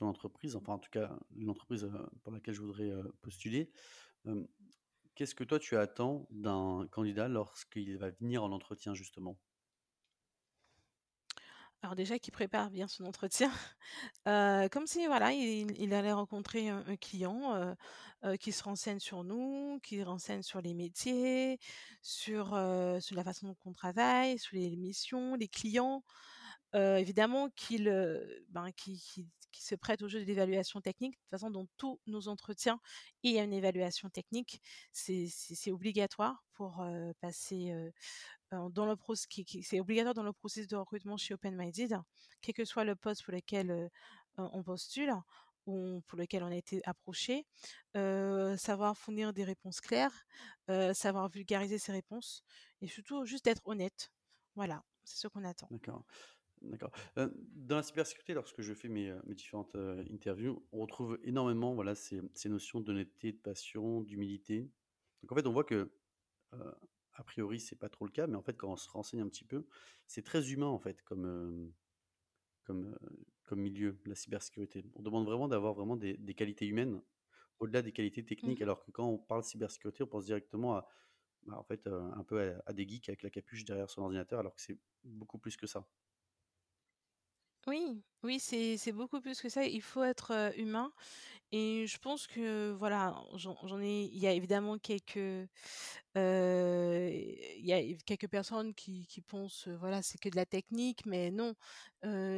entreprise, 0.00 0.56
enfin 0.56 0.74
en 0.74 0.78
tout 0.78 0.90
cas 0.90 1.18
l'entreprise, 1.36 1.90
pour 2.22 2.32
laquelle 2.32 2.54
je 2.54 2.60
voudrais, 2.62 2.90
postuler, 3.20 3.70
qu'est-ce 5.14 5.34
que 5.34 5.44
toi 5.44 5.58
tu 5.58 5.76
attends 5.76 6.26
d'un 6.30 6.86
candidat 6.90 7.28
lorsqu'il 7.28 7.96
va 7.98 8.10
venir 8.10 8.42
en 8.44 8.52
entretien 8.52 8.94
justement? 8.94 9.38
Alors 11.82 11.96
déjà 11.96 12.18
qu'il 12.18 12.32
prépare 12.32 12.70
bien 12.70 12.86
son 12.86 13.04
entretien, 13.06 13.50
heu, 14.28 14.68
comme 14.72 14.86
si 14.86 15.06
voilà, 15.06 15.32
il 15.32 15.72
il 15.80 15.94
allait 15.94 16.12
rencontrer 16.12 16.68
un 16.68 16.96
client, 16.96 17.56
heu 17.56 17.74
heu, 18.24 18.36
qu'il 18.36 18.52
se 18.54 18.62
renseigne 18.62 19.00
sur 19.00 19.24
nous, 19.24 19.80
qu'il 19.82 20.02
renseigne 20.04 20.42
sur 20.42 20.60
les 20.60 20.74
métiers, 20.74 21.58
sur, 22.02 22.54
la 22.54 23.24
façon 23.24 23.48
dont 23.48 23.56
on 23.66 23.72
travaille, 23.72 24.38
sur 24.38 24.56
les 24.56 24.76
missions, 24.76 25.34
les 25.34 25.48
clients. 25.48 26.04
Évidemment 26.74 27.50
qu'il, 27.50 27.84
ben, 28.50 28.72
qu'il 28.72 28.98
qu'il 29.52 29.64
se 29.64 29.74
prête 29.76 30.02
au 30.02 30.08
jeu 30.08 30.20
de 30.20 30.24
l'évaluation 30.24 30.80
technique. 30.80 31.12
De 31.14 31.18
toute 31.18 31.30
façon, 31.30 31.50
dans 31.50 31.66
tous 31.78 32.00
nos 32.06 32.28
entretiens, 32.28 32.80
il 33.22 33.32
y 33.34 33.38
a 33.38 33.44
une 33.44 33.52
évaluation 33.52 34.10
technique. 34.10 34.60
C'est 34.92 35.72
obligatoire 35.72 36.44
pour, 36.54 36.82
heu, 36.82 37.12
passer, 37.20 37.72
heu, 37.72 37.92
dans 38.70 38.86
le 38.86 38.96
proc 38.96 39.16
qui 39.28 39.44
qui 39.44 39.62
c'est 39.62 39.80
obligatoire 39.80 40.14
dans 40.14 40.22
le 40.22 40.32
processus 40.32 40.68
de 40.68 40.76
recrutement 40.76 41.16
chez 41.16 41.34
Open 41.34 41.56
Minded, 41.56 41.96
quel 42.40 42.54
que 42.54 42.64
soit 42.64 42.84
le 42.84 42.96
poste 42.96 43.24
pour 43.24 43.32
lequel, 43.34 43.70
heu, 43.70 43.88
on 44.38 44.62
postule 44.62 45.12
ou 45.66 46.02
pour 46.08 46.18
lequel 46.18 46.42
on 46.44 46.48
a 46.50 46.56
été 46.56 46.80
approché. 46.84 47.46
Savoir 48.56 48.96
fournir 48.96 49.32
des 49.32 49.44
réponses 49.44 49.80
claires, 49.80 50.24
savoir 50.94 51.28
vulgariser 51.28 51.78
ses 51.78 51.92
réponses 51.92 52.42
et 52.80 52.88
surtout 52.88 53.24
juste 53.24 53.46
être 53.46 53.62
honnête. 53.64 54.10
Voilà, 54.56 54.82
c'est 55.04 55.16
ce 55.18 55.28
qu'on 55.28 55.44
attend. 55.44 55.70
D'accord, 55.70 56.04
d'accord. 56.62 56.90
Heu, 57.18 57.32
dans 57.54 57.76
la 57.76 57.82
cybersécurité, 57.82 58.34
lorsque 58.34 58.60
je 58.62 58.74
fais 58.74 58.88
mes, 58.88 59.12
mes 59.24 59.34
différentes, 59.34 59.74
heu, 59.76 60.04
interviews, 60.10 60.66
on 60.72 60.80
retrouve 60.80 61.18
énormément, 61.22 61.74
voilà, 61.74 61.94
ces 61.94 62.20
ces 62.34 62.48
notions 62.48 62.80
d'honnêteté, 62.80 63.32
de 63.32 63.38
passion, 63.38 64.00
d'humilité. 64.02 64.70
Donc 65.22 65.32
en 65.32 65.34
fait, 65.36 65.46
on 65.46 65.52
voit 65.52 65.64
que, 65.64 65.92
a 67.14 67.24
priori, 67.24 67.60
c'est 67.60 67.76
pas 67.76 67.88
trop 67.88 68.06
le 68.06 68.10
cas, 68.12 68.26
mais 68.26 68.36
en 68.36 68.42
fait, 68.42 68.56
quand 68.56 68.72
on 68.72 68.76
se 68.76 68.88
renseigne 68.88 69.20
un 69.20 69.28
petit 69.28 69.44
peu, 69.44 69.66
c'est 70.06 70.22
très 70.22 70.52
humain 70.52 70.66
en 70.68 70.78
fait 70.78 71.02
comme, 71.02 71.26
hem, 71.26 71.72
comme, 72.64 73.60
milieu, 73.60 74.00
la 74.06 74.14
cybersécurité. 74.14 74.84
On 74.94 75.02
demande 75.02 75.26
vraiment 75.26 75.48
d'avoir 75.48 75.74
vraiment 75.74 75.96
des 75.96 76.16
des 76.16 76.34
qualités 76.34 76.66
humaines 76.66 77.02
au-delà 77.60 77.82
des 77.82 77.92
qualités 77.92 78.24
techniques, 78.24 78.60
Mmh 78.60 78.62
alors 78.62 78.84
que 78.84 78.90
quand 78.92 79.06
on 79.08 79.18
parle 79.18 79.44
cybersécurité, 79.44 80.02
on 80.04 80.08
pense 80.08 80.26
directement 80.26 80.76
à, 80.76 80.88
bah, 81.44 81.58
en 81.58 81.64
fait, 81.64 81.86
euh, 81.88 82.02
un 82.14 82.24
peu 82.24 82.40
à, 82.42 82.62
à 82.66 82.72
des 82.74 82.88
geeks 82.88 83.08
avec 83.10 83.22
la 83.24 83.30
capuche 83.30 83.64
derrière 83.66 83.90
son 83.90 84.02
ordinateur, 84.02 84.40
alors 84.40 84.54
que 84.56 84.62
c'est 84.62 84.80
beaucoup 85.04 85.38
plus 85.40 85.56
que 85.58 85.66
ça. 85.68 85.88
Oui, 87.68 88.02
oui, 88.24 88.40
c'est 88.40 88.92
beaucoup 88.92 89.20
plus 89.20 89.40
que 89.40 89.48
ça. 89.48 89.64
Il 89.64 89.82
faut 89.82 90.02
être, 90.02 90.52
humain 90.56 90.92
et 91.52 91.86
je 91.86 91.98
pense 91.98 92.26
que 92.26 92.72
voilà, 92.72 93.22
j'en 93.36 93.80
ai 93.82 94.04
il 94.04 94.18
y 94.18 94.26
a 94.26 94.32
évidemment 94.32 94.78
quelques, 94.78 95.16
il 95.16 95.48
y 97.66 97.72
a 97.72 97.96
quelques 98.06 98.28
personnes 98.28 98.74
qui 98.74 99.06
qui 99.06 99.22
pensent, 99.22 99.68
voilà, 99.68 100.02
c'est 100.02 100.18
que 100.18 100.28
de 100.30 100.36
la 100.36 100.46
technique, 100.46 101.06
mais 101.06 101.30
non, 101.30 101.54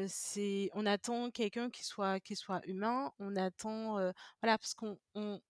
c'est 0.09 0.71
on 0.75 0.87
attend 0.87 1.31
quelqu'un 1.31 1.71
qui 1.71 1.85
soit 1.85 2.21
qui 2.21 2.37
soit 2.37 2.61
humain. 2.67 3.13
On 3.19 3.37
attend, 3.37 3.95
voilà, 4.43 4.59
parce 4.59 4.75
qu'on 4.75 4.99
on 5.15 5.41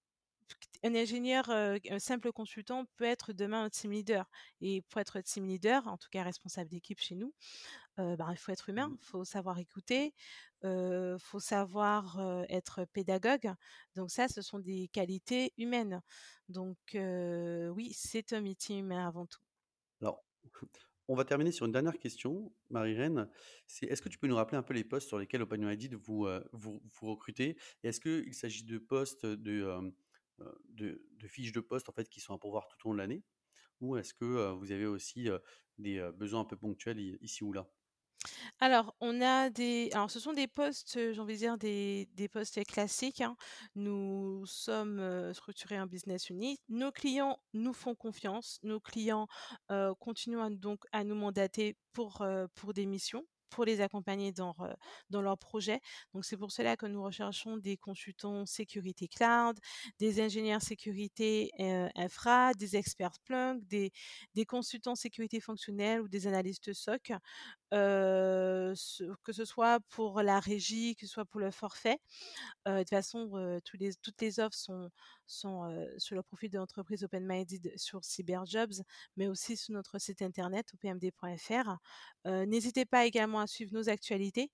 un 0.83 0.95
ingénieur, 0.95 1.49
un 1.49 1.99
simple 1.99 2.33
consultant 2.33 2.85
peut 2.97 3.05
être 3.05 3.33
demain 3.33 3.64
un 3.64 3.71
team 3.71 3.93
leader 3.93 4.31
et 4.61 4.83
pour 4.83 5.01
être 5.01 5.21
team 5.21 5.47
leader, 5.47 5.87
en 5.88 5.97
tout 5.97 6.09
cas 6.11 6.23
responsable 6.23 6.71
d'équipe 6.71 7.01
chez 7.01 7.14
nous, 7.14 7.33
ben, 7.97 8.29
il 8.31 8.37
faut 8.37 8.53
être 8.53 8.69
humain, 8.69 8.90
il 9.01 9.05
faut 9.07 9.25
savoir 9.25 9.59
écouter, 9.59 10.14
heu, 10.64 11.17
faut 11.19 11.40
savoir, 11.40 12.21
être 12.49 12.85
pédagogue. 12.93 13.53
Donc 13.95 14.11
ça, 14.11 14.29
ce 14.29 14.43
sont 14.43 14.59
des 14.59 14.88
qualités 14.88 15.53
humaines. 15.57 16.03
Donc 16.49 16.77
oui, 16.95 17.93
c'est 17.95 18.33
un 18.33 18.40
métier 18.40 18.79
humain 18.79 19.07
avant 19.07 19.27
tout. 19.27 19.40
Alors, 20.01 20.25
on 21.09 21.14
va 21.14 21.25
terminer 21.25 21.53
sur 21.53 21.67
une 21.67 21.73
dernière 21.73 21.99
question, 21.99 22.53
Marie-Reine. 22.71 23.29
C'est 23.67 23.87
est-ce 23.87 24.03
que 24.03 24.09
tu 24.09 24.19
peux 24.19 24.27
nous 24.27 24.37
rappeler 24.37 24.57
un 24.57 24.62
peu 24.62 24.75
les 24.75 24.85
postes 24.85 25.09
sur 25.09 25.19
lesquels 25.19 25.43
vous, 25.43 26.27
euh, 26.27 26.43
vous, 26.53 26.83
vous 26.85 27.11
recrutez? 27.11 27.57
Et 27.83 27.88
est-ce 27.88 28.01
qu'il 28.01 28.35
s'agit 28.35 28.64
de 28.64 28.79
postes 28.79 29.27
de, 29.27 29.93
de, 30.70 31.01
fiches 31.27 31.53
de 31.53 31.61
poste 31.61 31.88
en 31.88 31.92
fait, 31.92 32.09
qui 32.09 32.20
sont 32.20 32.35
à 32.35 32.38
pourvoir 32.38 32.68
tout 32.68 32.88
au 32.88 32.90
long 32.90 32.94
de 32.94 33.01
l'année? 33.01 33.23
Ou 33.81 33.97
est-ce 33.97 34.14
que 34.14 34.53
vous 34.53 34.73
avez 34.73 34.87
aussi 34.87 35.29
des 35.79 36.11
besoins 36.16 36.40
un 36.40 36.44
peu 36.44 36.57
ponctuels 36.57 37.01
ici 37.20 37.44
ou 37.44 37.53
là? 37.53 37.68
Alors, 38.61 38.94
on 39.01 39.20
a 39.20 39.51
des 39.51 39.90
alors 39.92 40.11
ce 40.11 40.20
sont 40.20 40.33
des 40.33 40.47
postes, 40.47 41.12
j'ai 41.12 41.20
envie 41.20 41.37
dire 41.37 41.59
des 41.59 42.29
postes 42.33 42.64
classiques, 42.64 43.20
hein. 43.20 43.37
Nous 43.75 44.44
sommes, 44.47 45.33
structurés 45.35 45.81
en 45.81 45.87
business 45.87 46.31
unit. 46.31 46.59
Nos 46.68 46.92
clients 46.92 47.38
nous 47.53 47.73
font 47.73 47.94
confiance. 47.94 48.59
Nos 48.62 48.81
clients, 48.81 49.27
continuent 50.01 50.57
donc 50.57 50.85
à 50.92 51.05
nous 51.05 51.14
mandater 51.14 51.77
pour 51.92 52.25
des 52.75 52.87
missions, 52.87 53.25
pour 53.51 53.65
les 53.65 53.81
accompagner 53.81 54.33
dans 54.33 54.55
dans 55.11 55.23
leurs 55.23 55.39
projets. 55.39 55.81
Donc 56.13 56.25
c'est 56.25 56.37
pour 56.37 56.51
cela 56.53 56.77
que 56.77 56.87
nous 56.87 57.03
recherchons 57.03 57.57
des 57.57 57.77
consultants 57.77 58.47
sécurité 58.47 59.09
cloud, 59.09 59.59
des 59.99 60.21
ingénieurs 60.21 60.63
sécurité, 60.63 61.51
heu, 61.61 61.89
infra, 61.95 62.53
des 62.55 62.77
experts 62.77 63.15
Splunk, 63.15 63.67
des 63.69 63.91
des 64.35 64.45
consultants 64.45 64.95
sécurité 64.95 65.41
fonctionnelle 65.41 66.01
ou 66.01 66.09
des 66.09 66.27
analystes 66.27 66.73
SOC 66.73 67.13
ce 67.75 69.05
que 69.25 69.33
ce 69.33 69.45
soit 69.45 69.81
pour 69.91 70.23
la 70.23 70.41
régie, 70.41 70.97
que 70.97 71.07
ce 71.07 71.13
soit 71.13 71.25
pour 71.25 71.41
le 71.41 71.51
forfait. 71.51 71.99
Heu, 72.69 72.73
de 72.75 72.79
toute 72.81 72.91
façon, 72.91 73.61
les 73.81 73.95
toutes 73.95 74.21
les 74.21 74.41
offres 74.41 74.57
sont 74.57 74.91
sont, 75.27 75.87
sur 75.99 76.15
le 76.17 76.23
profil 76.23 76.51
de 76.51 76.59
l'entreprise 76.59 77.05
OpenMinded 77.05 77.73
sur 77.77 78.05
Cyberjobs, 78.05 78.83
mais 79.17 79.27
aussi 79.29 79.57
sur 79.57 79.73
notre 79.75 79.99
site 79.99 80.23
internet 80.23 80.73
opmd.fr. 80.75 81.77
N'hésitez 82.27 82.85
pas 82.85 83.07
également 83.07 83.41
à 83.41 83.47
suivre 83.47 83.73
nos 83.75 83.89
actualités, 83.89 84.51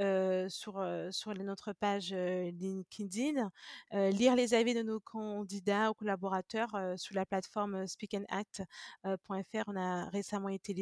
heu, 0.00 0.48
sur, 0.48 0.84
sur 1.10 1.34
notre 1.34 1.72
page, 1.72 2.12
heu, 2.12 2.50
LinkedIn, 2.50 3.50
lire 3.92 4.36
les 4.36 4.54
avis 4.54 4.74
de 4.74 4.82
nos 4.82 5.00
candidats 5.00 5.90
ou 5.90 5.94
collaborateurs, 5.94 6.76
sur 6.96 7.14
la 7.14 7.26
plateforme 7.26 7.86
Speak 7.86 8.14
and 8.14 8.24
Act, 8.28 8.62
heu, 9.06 9.16
.fr. 9.42 9.64
On 9.68 9.76
a 9.76 10.08
récemment 10.10 10.48
été 10.48 10.74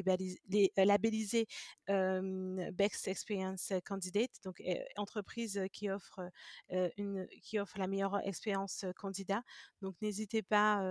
labellisés, 0.76 1.46
hem, 1.88 2.70
Best 2.72 3.08
Experience 3.08 3.72
Candidate, 3.84 4.30
donc, 4.44 4.62
entreprise 4.96 5.60
qui 5.72 5.88
offre, 5.90 6.20
la 6.70 7.86
meilleure 7.86 8.20
expérience, 8.26 8.84
candidat. 8.96 9.42
Donc 9.80 9.96
n'hésitez 10.00 10.42
pas, 10.42 10.82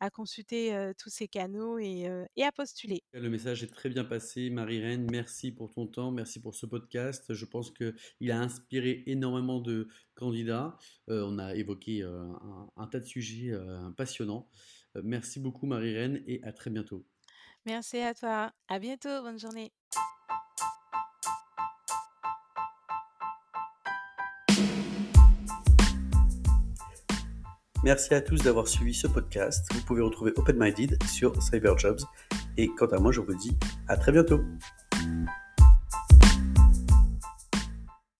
à 0.00 0.10
consulter, 0.10 0.92
tous 0.98 1.10
ces 1.10 1.28
canaux 1.28 1.78
et 1.78 2.08
et 2.36 2.44
à 2.44 2.52
postuler. 2.52 3.02
Le 3.12 3.28
message 3.28 3.64
est 3.64 3.66
très 3.66 3.88
bien 3.88 4.04
passé, 4.04 4.50
Marie-Reine. 4.50 5.08
Merci 5.10 5.50
pour 5.50 5.72
ton 5.74 5.88
temps, 5.88 6.12
merci 6.12 6.40
pour 6.40 6.54
ce 6.54 6.64
podcast. 6.64 7.34
Je 7.34 7.44
pense 7.44 7.59
qu'il 7.70 8.30
a 8.30 8.40
inspiré 8.40 9.02
énormément 9.06 9.60
de 9.60 9.88
candidats. 10.14 10.78
Euh, 11.08 11.24
on 11.26 11.38
a 11.38 11.54
évoqué 11.54 12.02
euh, 12.02 12.22
un, 12.22 12.70
un 12.76 12.86
tas 12.86 13.00
de 13.00 13.04
sujets 13.04 13.52
euh, 13.52 13.90
passionnants. 13.90 14.48
Euh, 14.96 15.02
merci 15.04 15.40
beaucoup, 15.40 15.66
Marie-Reine, 15.66 16.22
et 16.26 16.42
à 16.42 16.52
très 16.52 16.70
bientôt. 16.70 17.04
Merci 17.66 17.98
à 17.98 18.14
toi. 18.14 18.52
À 18.68 18.78
bientôt, 18.78 19.22
bonne 19.22 19.38
journée. 19.38 19.72
Merci 27.82 28.12
à 28.12 28.20
tous 28.20 28.42
d'avoir 28.42 28.68
suivi 28.68 28.92
ce 28.92 29.06
podcast. 29.06 29.66
Vous 29.72 29.82
pouvez 29.82 30.02
retrouver 30.02 30.32
OpenMinded 30.36 31.02
sur 31.04 31.42
Cyberjobs. 31.42 32.00
Et 32.58 32.68
quant 32.68 32.88
à 32.88 32.98
moi, 32.98 33.10
je 33.10 33.20
vous 33.20 33.34
dis 33.34 33.56
à 33.88 33.96
très 33.96 34.12
bientôt. 34.12 34.40